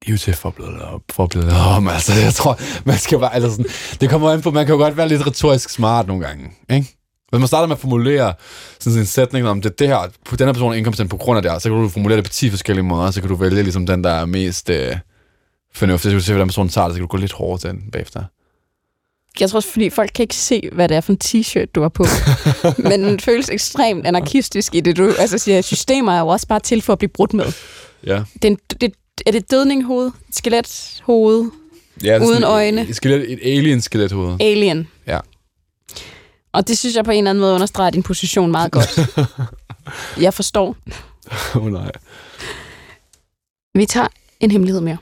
[0.05, 3.51] De er jo til forberedt op, forberedt om, altså, jeg tror, man skal bare, altså
[3.51, 3.65] sådan,
[4.01, 6.97] det kommer an på, man kan jo godt være lidt retorisk smart nogle gange, ikke?
[7.29, 8.33] Hvis man starter med at formulere
[8.79, 11.43] sådan en sætning om, det, det her, den her person er inkompetent på grund af
[11.43, 13.63] det her, så kan du formulere det på 10 forskellige måder, så kan du vælge
[13.63, 14.97] ligesom den, der er mest øh,
[15.73, 16.03] fornuftig.
[16.03, 17.69] Så kan du se, hvordan personen tager det, så kan du gå lidt hårdere til
[17.69, 18.23] den bagefter.
[19.39, 21.81] Jeg tror også, fordi folk kan ikke se, hvad det er for en t-shirt, du
[21.81, 22.05] har på.
[22.89, 26.59] Men den føles ekstremt anarkistisk i det, du altså siger, systemer er jo også bare
[26.59, 27.45] til for at blive brudt med.
[28.05, 28.23] Ja.
[28.33, 28.93] Det er, en, det,
[29.25, 30.11] er det et dødninghoved?
[30.29, 31.51] Et skelethoved?
[32.03, 32.81] ja det er Uden sådan øjne.
[32.81, 34.37] Et, et, skelet, et alien-skelethoved.
[34.41, 34.87] Alien.
[35.07, 35.19] Ja.
[36.53, 38.99] Og det synes jeg på en eller anden måde understreger din position meget godt.
[40.25, 40.75] jeg forstår.
[41.55, 41.91] Åh oh, nej.
[43.73, 44.07] Vi tager
[44.39, 44.97] en hemmelighed mere.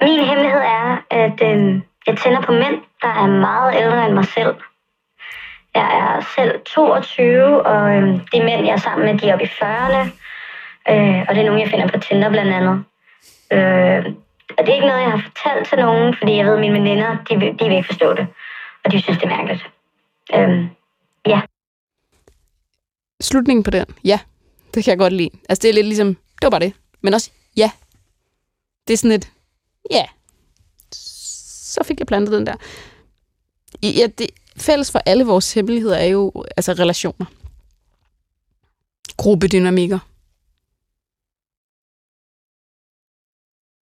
[0.00, 4.24] Min hemmelighed er, at øh, jeg tænder på mænd, der er meget ældre end mig
[4.24, 4.54] selv.
[5.74, 8.02] Jeg er selv 22, og øh,
[8.32, 10.02] de mænd, jeg er sammen med, de er oppe i 40'erne.
[10.92, 12.84] Øh, og det er nogen, jeg finder på Tinder blandt andet.
[13.52, 14.14] Øh,
[14.58, 16.74] og det er ikke noget, jeg har fortalt til nogen, fordi jeg ved, at mine
[16.74, 18.26] veninder, de, vil- de vil ikke forstå det.
[18.84, 19.70] Og de synes, det er mærkeligt.
[20.34, 20.66] Øh,
[21.26, 21.40] ja.
[23.20, 23.86] Slutningen på den.
[24.04, 24.18] Ja,
[24.74, 25.30] det kan jeg godt lide.
[25.48, 26.72] Altså, det er lidt ligesom, det var bare det.
[27.00, 27.70] Men også, ja.
[28.88, 29.30] Det er sådan et,
[29.90, 30.04] ja.
[31.74, 32.54] Så fik jeg plantet den der.
[33.82, 37.26] I- Ja, det, fælles for alle vores hemmeligheder er jo altså relationer.
[39.16, 39.98] Gruppedynamikker.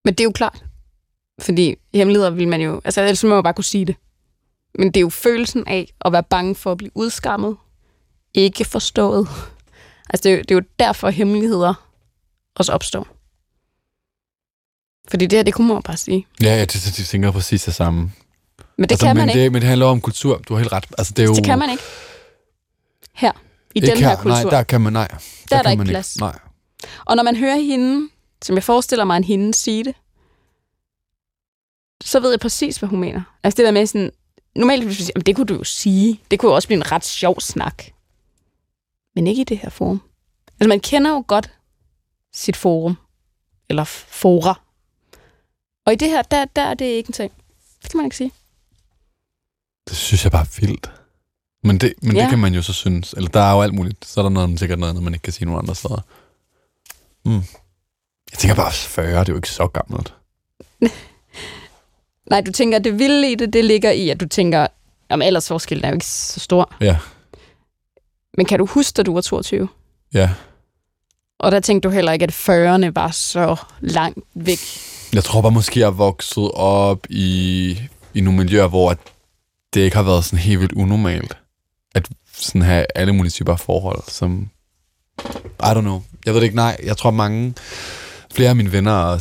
[0.06, 0.64] Men det er jo klart.
[1.42, 2.82] Fordi hemmeligheder vil man jo...
[2.86, 3.96] Altså, ellers må man jo bare kunne sige det.
[4.80, 7.58] Men det er jo følelsen af at være bange for at blive udskammet.
[8.34, 9.28] Ikke forstået.
[10.10, 11.74] Altså, det er, jo, det er jo derfor hemmeligheder
[12.56, 13.08] også opstår.
[15.10, 16.28] Fordi det her, det kunne man bare sige.
[16.42, 18.00] Ja, ja, det, det, det tænker præcis det samme.
[18.78, 19.44] Men det altså, kan men man ikke.
[19.44, 20.38] Det, men det handler om kultur.
[20.38, 20.86] Du har helt ret.
[20.98, 21.36] Altså, det er jo...
[21.36, 21.84] Det kan man ikke.
[23.14, 23.32] Her.
[23.32, 23.38] I
[23.76, 24.30] ikke den her kultur.
[24.30, 25.08] Nej, der kan man, nej.
[25.08, 25.16] Der
[25.58, 26.20] er der kan ikke man plads.
[26.20, 26.40] Nej.
[27.06, 28.10] Og når man hører hende,
[28.42, 29.96] som jeg forestiller mig, en hende sige det,
[32.04, 33.22] så ved jeg præcis, hvad hun mener.
[33.44, 34.12] Altså det der med sådan,
[34.56, 36.22] normalt hvis vi siger, "Jamen, det kunne du jo sige.
[36.32, 37.84] Det kunne jo også blive en ret sjov snak.
[39.16, 40.02] Men ikke i det her forum.
[40.60, 41.52] Altså man kender jo godt
[42.34, 42.98] sit forum.
[43.70, 44.62] Eller fora.
[45.88, 47.32] Og i det her, der, der er det ikke en ting.
[47.82, 48.32] Det kan man ikke sige.
[49.90, 50.92] Det synes jeg bare er vildt.
[51.64, 52.22] Men, det, men ja.
[52.22, 53.14] Det kan man jo så synes.
[53.14, 54.06] Eller der er jo alt muligt.
[54.06, 56.02] Så er der noget, sikkert noget, man ikke kan sige nogen andre steder.
[57.26, 57.44] Mm.
[58.32, 60.14] Jeg tænker bare, 40, det er jo ikke så gammelt.
[62.32, 64.68] Nej, du tænker, at det vilde i det, det ligger i, at du tænker,
[65.10, 66.76] om aldersforskellen er jo ikke så stor.
[66.82, 66.98] Ja.
[68.38, 69.68] Men kan du huske, da du var 22?
[70.14, 70.30] Ja.
[71.40, 74.60] Og der tænkte du heller ikke, at 40'erne var så langt væk.
[75.14, 77.80] Jeg tror bare måske, jeg er vokset op i,
[78.14, 78.98] i nogle miljøer, hvor at
[79.74, 81.38] det ikke har været sådan helt vildt unormalt.
[81.96, 84.50] At sådan have alle mulige typer af forhold, som...
[85.60, 86.02] I don't know.
[86.26, 86.78] Jeg ved det ikke, nej.
[86.84, 87.54] Jeg tror mange...
[88.34, 89.20] Flere af mine venner er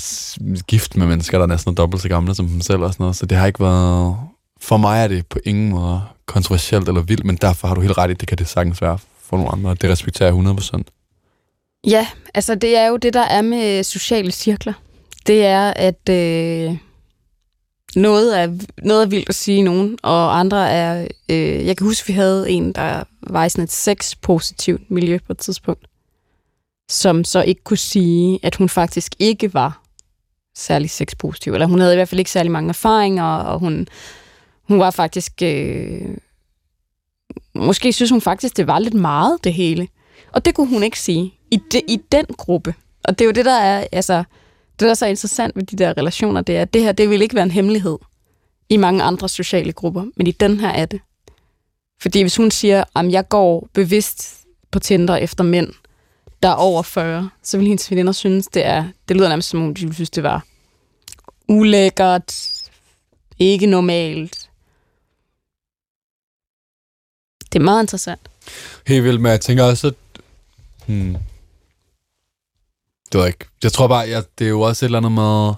[0.67, 3.17] gift med mennesker, der er næsten dobbelt så gamle som dem selv og sådan noget,
[3.17, 4.17] så det har ikke været...
[4.61, 7.99] For mig er det på ingen måde kontroversielt eller vildt, men derfor har du helt
[7.99, 9.75] ret i, det kan det sagtens være for nogle andre.
[9.75, 10.83] Det respekterer jeg 100%.
[11.87, 14.73] Ja, altså det er jo det, der er med sociale cirkler.
[15.27, 16.79] Det er, at øh,
[17.97, 21.09] noget, er, noget er vildt at sige nogen, og andre er...
[21.29, 25.33] Øh, jeg kan huske, vi havde en, der var i sådan et sex-positivt miljø på
[25.33, 25.87] et tidspunkt,
[26.91, 29.83] som så ikke kunne sige, at hun faktisk ikke var
[30.57, 31.53] særlig sexpositiv.
[31.53, 33.89] Eller hun havde i hvert fald ikke særlig mange erfaringer, og hun,
[34.63, 35.33] hun var faktisk...
[35.43, 36.17] Øh,
[37.55, 39.89] måske synes hun faktisk, det var lidt meget, det hele.
[40.33, 42.75] Og det kunne hun ikke sige i, de, i den gruppe.
[43.05, 44.25] Og det er jo det, der er, altså,
[44.79, 47.11] det der er så interessant ved de der relationer, det er, at det her, det
[47.11, 47.99] vil ikke være en hemmelighed
[48.69, 51.01] i mange andre sociale grupper, men i den her er det.
[52.03, 55.73] Fordi hvis hun siger, at jeg går bevidst på Tinder efter mænd,
[56.43, 59.63] der er over 40, så vil hendes veninder synes, det er, det lyder nærmest som
[59.63, 60.47] om, de ville synes, det var
[61.49, 62.35] ulækkert,
[63.39, 64.51] ikke normalt.
[67.53, 68.21] Det er meget interessant.
[68.87, 69.95] Helt vildt, men jeg tænker også, at...
[70.87, 71.17] Hmm,
[73.13, 73.47] det ved jeg ikke.
[73.63, 75.53] Jeg tror bare, jeg, det er jo også et eller andet med...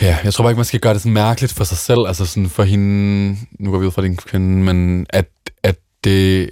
[0.00, 2.06] Ja, jeg tror bare ikke, man skal gøre det sådan mærkeligt for sig selv.
[2.06, 3.36] Altså sådan for hende...
[3.58, 5.28] Nu går vi ud fra din kvinde, men at,
[5.62, 6.50] at det...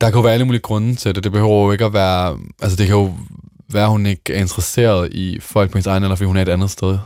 [0.00, 1.24] Der kan jo være alle mulige grunde til det.
[1.24, 2.38] Det behøver jo ikke at være...
[2.62, 3.14] Altså det kan jo
[3.68, 6.42] være, at hun ikke er interesseret i folk på hendes egen, eller fordi hun er
[6.42, 6.98] et andet sted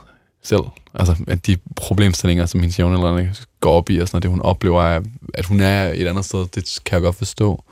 [0.42, 0.62] selv.
[0.94, 4.42] Altså at de problemstillinger, som hendes jævnaldrende går op i, og sådan noget, det hun
[4.42, 5.00] oplever, er,
[5.34, 7.64] at hun er et andet sted, det kan jeg godt forstå.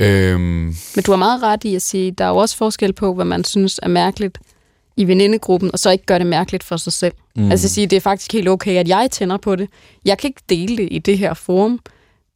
[0.00, 0.40] Øhm,
[0.94, 3.24] Men du har meget ret i at sige, der er jo også forskel på, hvad
[3.24, 4.38] man synes er mærkeligt
[4.96, 7.14] i venindegruppen, og så ikke gøre det mærkeligt for sig selv.
[7.36, 7.50] Mm.
[7.50, 9.68] Altså at sige, det er faktisk helt okay, at jeg tænder på det.
[10.04, 11.80] Jeg kan ikke dele det i det her forum,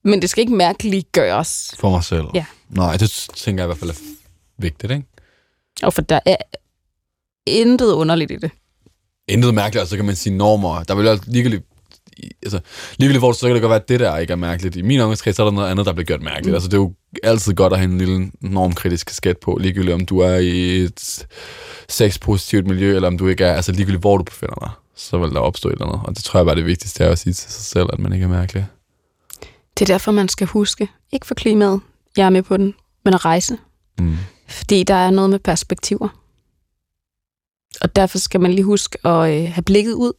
[0.05, 1.75] men det skal ikke mærkeligt gøres.
[1.79, 2.25] for mig selv.
[2.35, 2.45] Ja.
[2.71, 3.95] Nej, det tænker jeg i hvert fald er
[4.59, 5.05] vigtigt, ikke?
[5.83, 6.37] Og for der er
[7.47, 8.51] intet underligt i det.
[9.29, 10.83] Intet mærkeligt, og så kan man sige normer.
[10.83, 11.65] Der vil jo ligegyldigt
[12.43, 12.61] altså,
[12.97, 14.77] ligegyldigt hvor så kan det godt være, at det der ikke er mærkeligt.
[14.77, 16.49] I min omgangskreds så er der noget andet, der bliver gjort mærkeligt.
[16.49, 16.55] Mm.
[16.55, 16.93] Altså, det er jo
[17.23, 21.27] altid godt at have en lille normkritisk skat på, ligegyldigt om du er i et
[21.89, 25.31] sexpositivt miljø, eller om du ikke er, altså ligegyldigt hvor du befinder dig, så vil
[25.31, 26.01] der opstå et eller andet.
[26.05, 28.13] Og det tror jeg bare, det vigtigste er at sige til sig selv, at man
[28.13, 28.67] ikke er mærkelig.
[29.79, 31.81] Det er derfor, man skal huske, ikke for klimaet,
[32.17, 33.59] jeg er med på den, men at rejse.
[33.99, 34.17] Mm.
[34.49, 36.09] Fordi der er noget med perspektiver.
[37.81, 40.13] Og derfor skal man lige huske at øh, have blikket ud.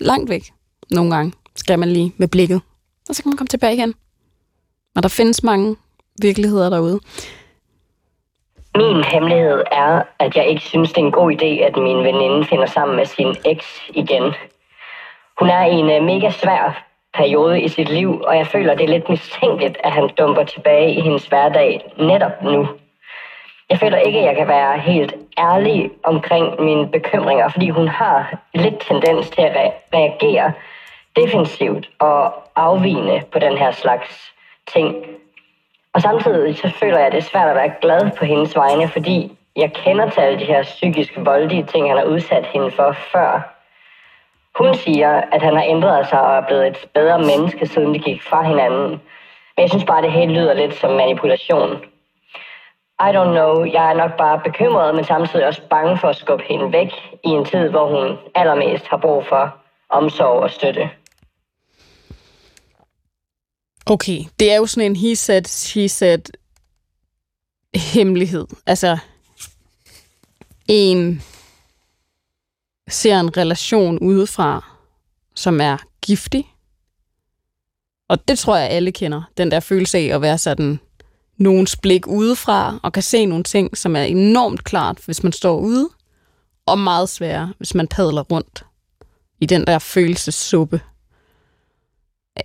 [0.00, 0.52] Langt væk.
[0.90, 2.60] Nogle gange skal man lige med blikket.
[3.08, 3.94] Og så kan man komme tilbage igen.
[4.96, 5.76] Og der findes mange
[6.22, 7.00] virkeligheder derude.
[8.76, 12.44] Min hemmelighed er, at jeg ikke synes, det er en god idé, at min veninde
[12.44, 14.34] finder sammen med sin eks igen.
[15.38, 18.84] Hun er i en øh, mega svær periode i sit liv, og jeg føler, det
[18.84, 22.68] er lidt mistænkeligt, at han dumper tilbage i hendes hverdag netop nu.
[23.70, 28.38] Jeg føler ikke, at jeg kan være helt ærlig omkring mine bekymringer, fordi hun har
[28.54, 30.52] lidt tendens til at re- reagere
[31.16, 34.32] defensivt og afvigende på den her slags
[34.66, 35.06] ting.
[35.94, 38.88] Og samtidig så føler jeg, at det er svært at være glad på hendes vegne,
[38.88, 42.92] fordi jeg kender til alle de her psykisk voldelige ting, han har udsat hende for
[43.12, 43.50] før.
[44.58, 47.98] Hun siger, at han har ændret sig og er blevet et bedre menneske, siden de
[47.98, 48.90] gik fra hinanden.
[49.56, 51.84] Men jeg synes bare, at det hele lyder lidt som manipulation.
[53.00, 56.44] I don't know, jeg er nok bare bekymret, men samtidig også bange for at skubbe
[56.48, 56.92] hende væk
[57.24, 59.54] i en tid, hvor hun allermest har brug for
[59.88, 60.90] omsorg og støtte.
[63.86, 66.20] Okay, det er jo sådan en he said, she said
[67.74, 68.46] hemmelighed.
[68.66, 68.98] Altså,
[70.68, 71.22] en
[72.88, 74.74] ser en relation udefra,
[75.34, 76.54] som er giftig.
[78.08, 79.22] Og det tror jeg, alle kender.
[79.36, 80.80] Den der følelse af at være sådan
[81.36, 85.58] nogens blik udefra, og kan se nogle ting, som er enormt klart, hvis man står
[85.58, 85.88] ude,
[86.66, 88.64] og meget svære, hvis man padler rundt
[89.40, 90.80] i den der følelsessuppe.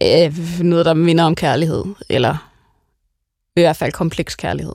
[0.02, 2.52] Øh, noget, der minder om kærlighed, eller
[3.56, 4.74] i hvert fald kompleks kærlighed.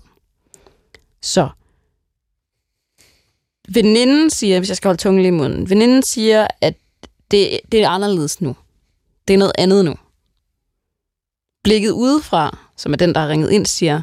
[1.22, 1.48] Så
[3.68, 6.74] veninden siger, hvis jeg skal holde tungen lige i munden, veninden siger, at
[7.30, 8.56] det, det er anderledes nu.
[9.28, 9.94] Det er noget andet nu.
[11.62, 14.02] Blikket udefra, som er den, der har ringet ind, siger,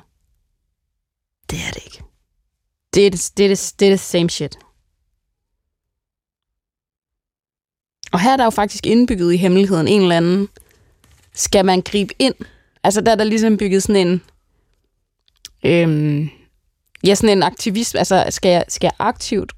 [1.49, 2.03] det er det ikke.
[2.93, 4.59] Det er det, det, er det, det er det same shit.
[8.12, 10.49] Og her er der jo faktisk indbygget i hemmeligheden en eller anden,
[11.36, 12.36] skal man gribe ind?
[12.84, 14.22] Altså der er der ligesom bygget sådan en,
[15.66, 16.30] øhm,
[17.06, 19.52] ja, sådan en aktivisme, altså skal jeg, skal jeg aktivt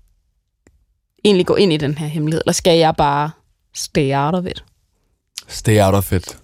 [1.26, 3.32] egentlig gå ind i den her hemmelighed, eller skal jeg bare
[3.74, 4.64] stay out of it?
[5.48, 6.38] Stay out of it.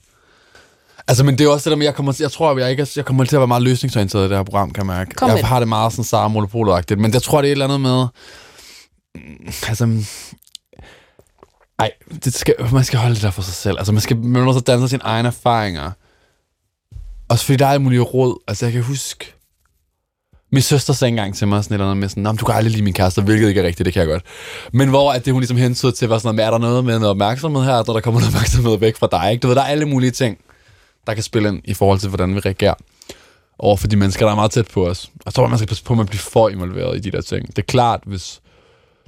[1.07, 3.05] Altså, men det er også det der med, jeg, kommer, jeg tror, jeg, ikke, jeg
[3.05, 5.11] kommer til at være meget løsningsorienteret i det her program, kan jeg mærke.
[5.15, 5.49] Kom med jeg det.
[5.49, 8.07] har det meget sådan Sara monopolagtigt, men jeg tror, det er et eller andet med...
[9.67, 10.05] Altså...
[11.79, 11.91] Ej,
[12.23, 13.77] det skal, man skal holde det der for sig selv.
[13.77, 15.91] Altså, man skal man må så til sine egne erfaringer.
[17.29, 18.43] Også fordi der er alt muligt råd.
[18.47, 19.33] Altså, jeg kan huske...
[20.51, 22.71] Min søster sagde engang til mig sådan et eller andet med sådan, du kan aldrig
[22.71, 24.23] lide min kæreste, hvilket ikke er rigtigt, det kan jeg godt.
[24.73, 26.93] Men hvor at det hun ligesom hentede til, var sådan, noget, er der noget med
[26.93, 29.41] noget opmærksomhed her, der der kommer noget opmærksomhed væk fra dig, ikke?
[29.41, 30.37] Du ved, der er alle mulige ting,
[31.07, 32.73] der kan spille ind i forhold til, hvordan vi reagerer
[33.59, 35.11] over for de mennesker, der er meget tæt på os.
[35.25, 37.11] Og så tror jeg, man skal passe på, at man bliver for involveret i de
[37.11, 37.47] der ting.
[37.47, 38.41] Det er klart, hvis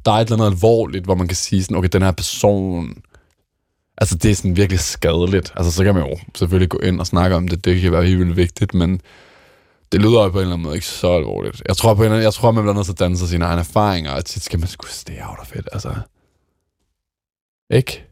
[0.05, 3.01] der er et eller andet alvorligt, hvor man kan sige sådan, okay, den her person,
[3.97, 5.53] altså det er sådan virkelig skadeligt.
[5.55, 8.05] Altså så kan man jo selvfølgelig gå ind og snakke om det, det kan være
[8.05, 9.01] helt vildt vigtigt, men
[9.91, 11.63] det lyder jo på en eller anden måde ikke så alvorligt.
[11.67, 13.45] Jeg tror, på en eller anden, jeg tror man bliver nødt til at danse sine
[13.45, 15.93] egne erfaringer, og tit skal man sgu stay out of it, altså.
[17.73, 18.03] Ikke?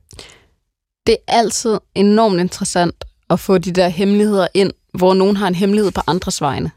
[1.08, 5.56] Det er altid enormt interessant at få de der hemmeligheder ind, hvor nogen har en
[5.56, 6.72] hemmelighed på andres vegne.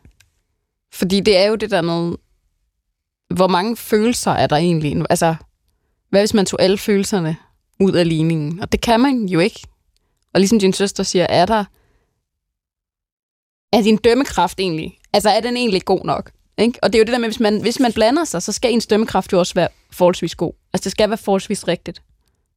[0.95, 2.17] Fordi det er jo det der med,
[3.33, 5.07] hvor mange følelser er der egentlig?
[5.11, 5.35] Altså,
[6.11, 7.37] hvad hvis man tog alle følelserne
[7.81, 8.61] ud af ligningen?
[8.61, 9.61] Og det kan man jo ikke.
[10.35, 11.65] Og ligesom din søster siger, er der...
[13.73, 14.99] Er din dømmekraft egentlig...
[15.13, 16.31] Altså, er den egentlig god nok?
[16.59, 16.79] Ikke?
[16.83, 18.73] Og det er jo det der med, hvis man, hvis man blander sig, så skal
[18.73, 20.53] ens dømmekraft jo også være forholdsvis god.
[20.73, 22.03] Altså, det skal være forholdsvis rigtigt.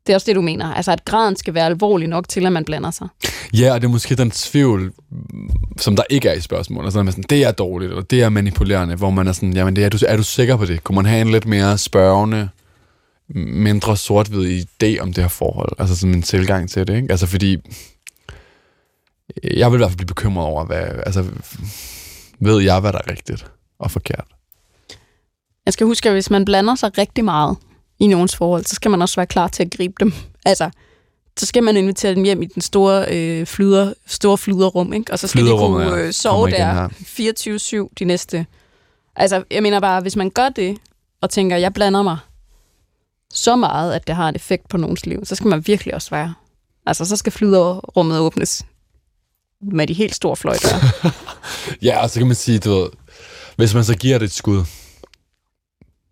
[0.08, 0.74] Det er også det, du mener.
[0.74, 3.08] Altså, at graden skal være alvorlig nok til, at man blander sig.
[3.53, 4.93] Ja, og det er måske den tvivl,
[5.78, 6.86] som der ikke er i spørgsmålet.
[6.86, 9.84] Altså, sådan, det er dårligt, eller det er manipulerende, hvor man er sådan, jamen, det
[9.84, 10.84] er, du, er du sikker på det?
[10.84, 12.49] Kunne man have en lidt mere spørgende,
[13.36, 15.72] mindre sort-hvid idé om det her forhold?
[15.80, 17.12] Altså som en tilgang til det, ikke?
[17.12, 17.58] Altså fordi,
[19.43, 21.26] jeg vil i hvert fald blive bekymret over, hvad, altså,
[22.39, 23.45] ved jeg, hvad der er rigtigt
[23.80, 24.26] og forkert?
[25.66, 27.58] Jeg skal huske, at hvis man blander sig rigtig meget
[28.00, 30.14] i nogens forhold, så skal man også være klar til at gribe dem.
[30.48, 30.70] Altså,
[31.38, 35.12] så skal man invitere dem hjem i den store, øh, flyder, store flyderrum, ikke?
[35.12, 36.89] og så skal de kunne øh, sove der
[37.88, 38.46] 24-7 de næste...
[39.16, 40.78] Altså, jeg mener bare, hvis man gør det,
[41.22, 42.18] og tænker, jeg blander mig
[43.34, 46.10] så meget, at det har en effekt på nogens liv, så skal man virkelig også
[46.10, 46.34] være...
[46.86, 48.66] Altså, så skal flyderrummet åbnes
[49.62, 50.78] med de helt store fløjter.
[51.88, 52.89] ja, og så kan man sige, du ved,
[53.56, 54.64] hvis man så giver det et skud,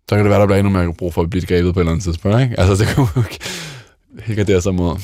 [0.08, 1.82] så kan det være, der bliver endnu mere brug for at blive grebet på et
[1.82, 2.60] eller andet tidspunkt, ikke?
[2.60, 3.44] Altså, det kan jo ikke
[4.22, 4.96] helt gardere sig mod.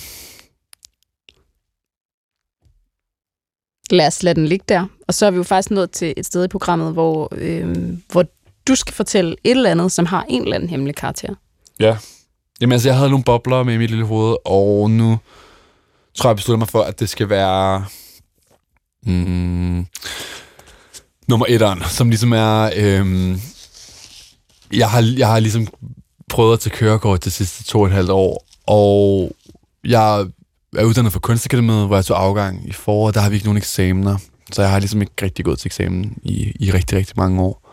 [3.90, 4.86] Lad os lade den ligge der.
[5.08, 8.24] Og så er vi jo faktisk nået til et sted i programmet, hvor, øh, hvor
[8.68, 11.34] du skal fortælle et eller andet, som har en eller anden hemmelig karakter.
[11.80, 11.96] Ja.
[12.60, 15.18] Jamen altså, jeg havde nogle bobler med i mit lille hoved, og nu
[16.14, 17.84] tror jeg, jeg beslutter mig for, at det skal være...
[19.06, 19.86] Mm,
[21.28, 22.70] nummer etteren, som ligesom er...
[22.76, 23.38] Øh,
[24.72, 25.66] jeg har, jeg har ligesom
[26.28, 29.32] prøvet at tage kørekort de sidste to og et halvt år, og
[29.84, 30.26] jeg
[30.76, 33.14] er uddannet fra kunstakademiet, hvor jeg tog afgang i foråret.
[33.14, 34.16] Der har vi ikke nogen eksamener,
[34.52, 37.66] så jeg har ligesom ikke rigtig gået til eksamen i, i rigtig, rigtig mange år.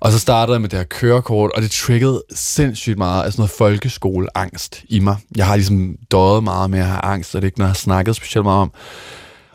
[0.00, 3.40] Og så startede jeg med det her kørekort, og det triggede sindssygt meget af sådan
[3.40, 5.16] noget folkeskoleangst i mig.
[5.36, 7.72] Jeg har ligesom døjet meget med at have angst, og det er ikke noget, jeg
[7.72, 8.72] har snakket specielt meget om.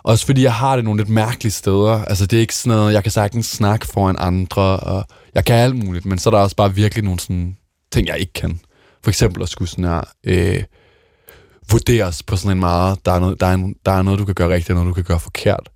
[0.04, 2.06] Også fordi jeg har det nogle lidt mærkelige steder.
[2.06, 5.56] Altså det er ikke sådan noget, jeg kan sagtens snakke foran andre, og jeg kan
[5.56, 7.58] alt muligt, men så er der også bare virkelig nogle sådan
[7.91, 8.60] ting, jeg ikke kan.
[9.04, 10.64] For eksempel at skulle sådan her, øh,
[11.72, 14.26] vurderes på sådan en meget, der er, noget, der, er en, der er noget, du
[14.26, 15.70] kan gøre rigtigt, og noget, du kan gøre forkert.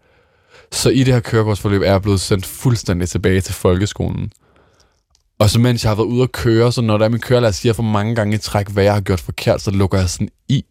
[0.72, 4.32] Så i det her kørekortsforløb er jeg blevet sendt fuldstændig tilbage til folkeskolen.
[5.40, 7.52] Og så mens jeg har været ude at køre, så når der er min kørelærer
[7.52, 10.30] siger for mange gange i træk, hvad jeg har gjort forkert, så lukker jeg sådan
[10.50, 10.66] i.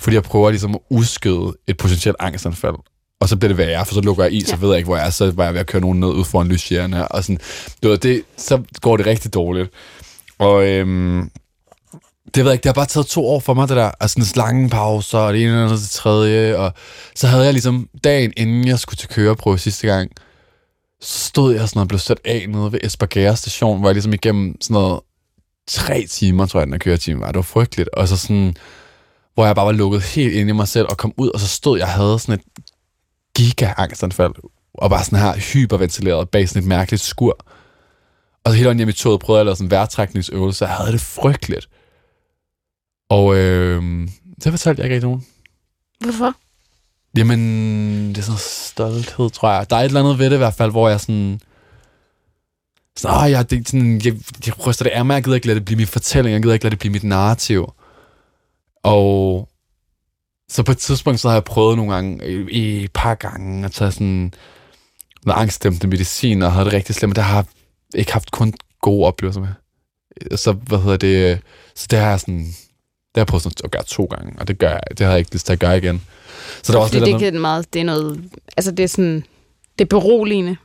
[0.00, 2.74] Fordi jeg prøver ligesom at udskyde et potentielt angstanfald.
[3.20, 4.96] Og så bliver det værre, for så lukker jeg i, så ved jeg ikke, hvor
[4.96, 5.10] jeg er.
[5.10, 7.08] Så var jeg ved at køre nogen ned ud foran lysjerne.
[7.08, 7.38] Og sådan,
[7.82, 9.70] du ved, det, så går det rigtig dårligt.
[10.38, 11.30] Og øhm,
[12.34, 13.90] det ved jeg ikke, det har bare taget to år for mig, det der.
[14.00, 16.56] Altså sådan lange pauser, og det ene og det tredje.
[16.56, 16.72] Og
[17.14, 20.10] så havde jeg ligesom dagen, inden jeg skulle til køreprøve sidste gang,
[21.00, 24.12] så stod jeg sådan og blev sat af nede ved Esbergære station, hvor jeg ligesom
[24.12, 25.00] igennem sådan noget
[25.68, 27.26] tre timer, tror jeg, den her køretime var.
[27.26, 27.88] Det var frygteligt.
[27.88, 28.54] Og så sådan,
[29.34, 31.48] hvor jeg bare var lukket helt ind i mig selv og kom ud, og så
[31.48, 32.62] stod jeg og havde sådan et
[33.34, 34.34] giga-angstanfald,
[34.74, 37.38] og bare sådan her hyperventileret bag sådan et mærkeligt skur.
[38.44, 40.76] Og så hele hjem i toget prøvede jeg at lave sådan en vejrtrækningsøvelse, og jeg
[40.76, 41.68] havde det frygteligt.
[43.08, 44.08] Og øh,
[44.44, 45.26] det fortalte jeg ikke rigtig nogen.
[46.00, 46.34] Hvorfor?
[47.16, 49.70] Jamen, det er sådan stolthed, tror jeg.
[49.70, 51.40] Der er et eller andet ved det i hvert fald, hvor jeg sådan...
[52.96, 54.14] Sådan, åh, jeg, det, sådan, jeg,
[54.46, 56.54] jeg ryster det af mig, jeg gider ikke lade det blive min fortælling, jeg gider
[56.54, 57.72] ikke lade det blive mit narrativ.
[58.82, 59.48] Og
[60.48, 63.72] så på et tidspunkt, så har jeg prøvet nogle gange, i et par gange, at
[63.72, 64.32] tage sådan
[65.26, 67.44] noget angstdæmpende medicin, og havde det rigtig slemt, men det har jeg
[67.94, 69.48] ikke haft kun gode oplevelser med.
[70.36, 71.40] Så, hvad hedder det,
[71.74, 74.48] så det har jeg sådan, det har jeg prøvet sådan at gøre to gange, og
[74.48, 76.02] det gør jeg, det har jeg ikke lyst til at gøre igen.
[76.62, 78.24] Så der er også det, det, er meget, det er noget,
[78.56, 79.24] altså det er sådan,
[79.78, 80.56] det er beroligende,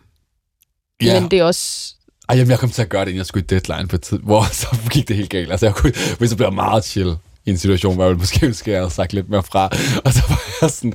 [1.01, 1.19] ja.
[1.19, 1.95] men det er også...
[2.29, 4.19] Ej, jamen, jeg kom til at gøre det, inden jeg skulle i deadline på tid,
[4.19, 5.51] hvor så gik det helt galt.
[5.51, 7.15] Altså, jeg kunne, hvis jeg blev meget chill
[7.45, 9.69] i en situation, hvor jeg måske ønske, jeg havde sagt lidt mere fra.
[10.05, 10.91] Og så var jeg sådan,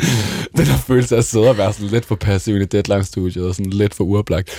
[0.56, 3.54] den der følelse af at sidde og være sådan lidt for passiv i deadline-studiet, og
[3.54, 4.50] sådan lidt for uoplagt.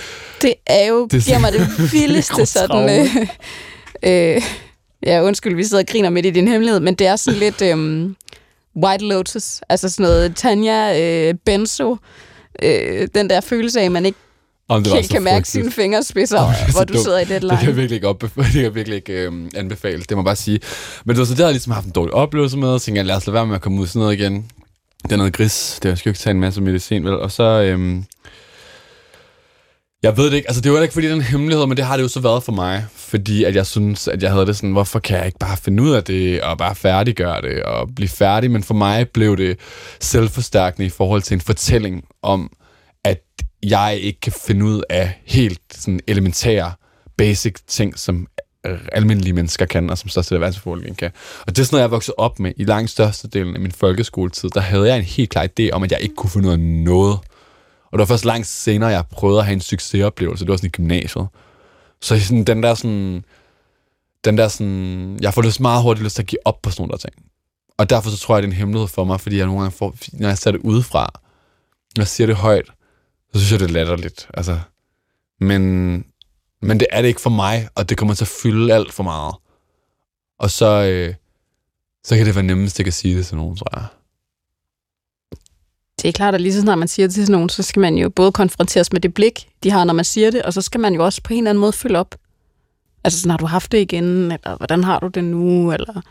[0.41, 2.99] Det er jo, det giver mig det vildeste sådan...
[2.99, 3.27] Øh,
[4.03, 4.41] øh,
[5.05, 7.61] ja, undskyld, vi sidder og griner midt i din hemmelighed, men det er sådan lidt
[7.61, 8.09] øh,
[8.83, 11.97] White Lotus, altså sådan noget Tanja øh, Benzo,
[12.63, 14.17] øh, den der følelse af, at man ikke
[14.75, 17.03] om det var kan, mærke sine fingerspidser, oh, hvor du dumt.
[17.03, 17.51] sidder i deadline.
[17.57, 20.17] Det kan jeg virkelig ikke, op, det kan jeg virkelig ikke øh, anbefale, det må
[20.17, 20.59] jeg bare sige.
[21.05, 23.15] Men det var så det, jeg ligesom haft en dårlig oplevelse med, og tænkte, lad
[23.15, 24.45] os lade være med at komme ud sådan noget igen.
[25.03, 27.13] Det er noget gris, det er, jeg skal jo ikke tage en masse medicin, vel?
[27.13, 28.05] Og så, øhm,
[30.03, 31.85] jeg ved det ikke, altså det var ikke fordi det er en hemmelighed, men det
[31.85, 34.55] har det jo så været for mig, fordi at jeg synes, at jeg havde det
[34.55, 37.89] sådan, hvorfor kan jeg ikke bare finde ud af det, og bare færdiggøre det, og
[37.95, 39.59] blive færdig, men for mig blev det
[39.99, 42.51] selvforstærkende i forhold til en fortælling om,
[43.03, 43.21] at
[43.63, 46.73] jeg ikke kan finde ud af helt sådan elementære,
[47.17, 48.27] basic ting, som
[48.91, 51.11] almindelige mennesker kan, og som største af verdensbefolkningen kan.
[51.47, 53.71] Og det er sådan noget, jeg er vokset op med i langt størstedelen af min
[53.71, 54.49] folkeskoletid.
[54.49, 56.59] Der havde jeg en helt klar idé om, at jeg ikke kunne finde ud af
[56.59, 57.19] noget.
[57.85, 60.45] Og det var først langt senere, jeg prøvede at have en succesoplevelse.
[60.45, 61.27] Det var sådan i gymnasiet.
[62.01, 63.25] Så sådan, den der sådan...
[64.25, 65.19] Den der sådan...
[65.21, 67.13] Jeg får lyst meget hurtigt lyst til at give op på sådan nogle der ting.
[67.77, 69.77] Og derfor så tror jeg, det er en hemmelighed for mig, fordi jeg nogle gange
[69.77, 71.19] får, når jeg ser det udefra,
[71.97, 72.65] når jeg siger det højt,
[73.33, 74.27] så synes jeg, det er latterligt.
[74.33, 74.59] Altså,
[75.39, 75.61] men,
[76.61, 79.03] men det er det ikke for mig, og det kommer til at fylde alt for
[79.03, 79.35] meget.
[80.39, 81.13] Og så, øh,
[82.03, 83.85] så kan det være nemmest at sige det til nogen, tror jeg.
[86.01, 87.95] Det er klart, at lige så snart man siger det til nogen, så skal man
[87.95, 90.79] jo både konfronteres med det blik, de har, når man siger det, og så skal
[90.79, 92.15] man jo også på en eller anden måde følge op.
[93.03, 96.01] Altså sådan, har du haft det igen, eller hvordan har du det nu, eller...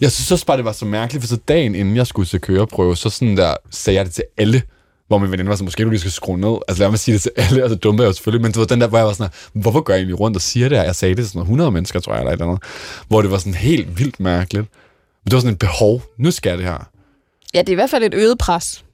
[0.00, 2.40] Jeg synes også bare, det var så mærkeligt, for så dagen inden jeg skulle til
[2.40, 4.62] køreprøve, så sådan der sagde jeg det til alle,
[5.08, 6.56] hvor min veninde var så, måske du lige skal skrue ned.
[6.68, 8.42] Altså lad mig sige det til alle, og så dumme jeg jo selvfølgelig.
[8.42, 10.42] Men det var den der, hvor jeg var sådan, hvorfor går jeg egentlig rundt og
[10.42, 10.84] siger det her?
[10.84, 12.62] Jeg sagde det til sådan 100 mennesker, tror jeg, eller et eller andet.
[13.08, 14.66] Hvor det var sådan helt vildt mærkeligt.
[15.24, 16.02] Men det var sådan et behov.
[16.18, 16.88] Nu skal jeg det her.
[17.54, 18.84] Ja, det er i hvert fald et øget pres,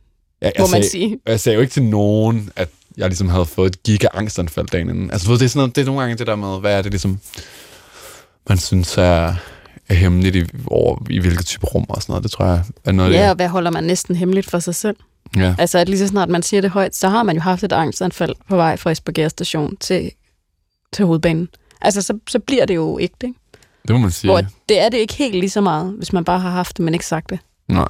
[0.40, 1.18] Jeg, må jeg man sagde, sige.
[1.26, 4.88] Jeg sagde jo ikke til nogen, at jeg ligesom havde fået et giga angstanfald dagen
[4.88, 5.10] inden.
[5.10, 6.78] Altså, du ved, det er, sådan noget, det er nogle gange det der med, hvad
[6.78, 7.18] er det ligesom,
[8.48, 9.34] man synes er,
[9.88, 12.22] er hemmeligt i, over, i hvilket type rum og sådan noget.
[12.22, 13.30] Det tror jeg er noget Ja, det.
[13.30, 14.96] og hvad holder man næsten hemmeligt for sig selv?
[15.36, 15.54] Ja.
[15.58, 17.72] Altså, at lige så snart man siger det højt, så har man jo haft et
[17.72, 20.10] angstanfald på vej fra Esbjerg station til,
[20.92, 21.48] til hovedbanen.
[21.80, 23.26] Altså, så, så bliver det jo ikke det.
[23.26, 23.38] Ikke?
[23.88, 24.30] Det må man sige.
[24.30, 26.84] Hvor det er det ikke helt lige så meget, hvis man bare har haft det,
[26.84, 27.38] men ikke sagt det.
[27.68, 27.88] Nej.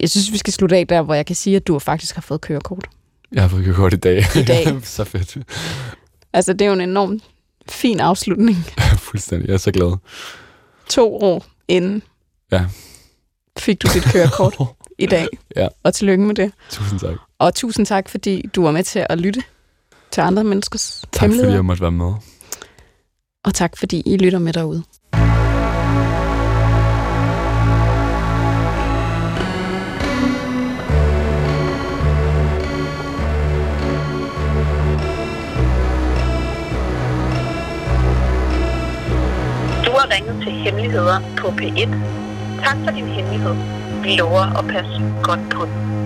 [0.00, 2.22] Jeg synes, vi skal slutte af der, hvor jeg kan sige, at du faktisk har
[2.22, 2.86] fået kørekort.
[3.32, 4.24] Jeg har fået kørekort i dag.
[4.36, 4.66] I dag.
[4.84, 5.36] så fedt.
[6.32, 7.22] Altså, det er jo en enormt
[7.68, 8.56] fin afslutning.
[9.08, 9.48] Fuldstændig.
[9.48, 9.96] Jeg er så glad.
[10.88, 12.02] To år inden
[12.52, 12.64] Ja.
[13.58, 14.54] fik du dit kørekort
[15.02, 15.26] i dag.
[15.56, 15.68] Ja.
[15.82, 16.52] Og tillykke med det.
[16.70, 17.14] Tusind tak.
[17.38, 19.42] Og tusind tak, fordi du var med til at lytte
[20.10, 22.12] til andre menneskers Tak fordi jeg måtte være med.
[23.44, 24.82] Og tak, fordi I lytter med derude.
[39.86, 41.88] Du har ringet til Hemmeligheder på P1.
[42.64, 43.81] Tak for din hemmelighed.
[44.02, 46.01] Vi lover at passe godt på den.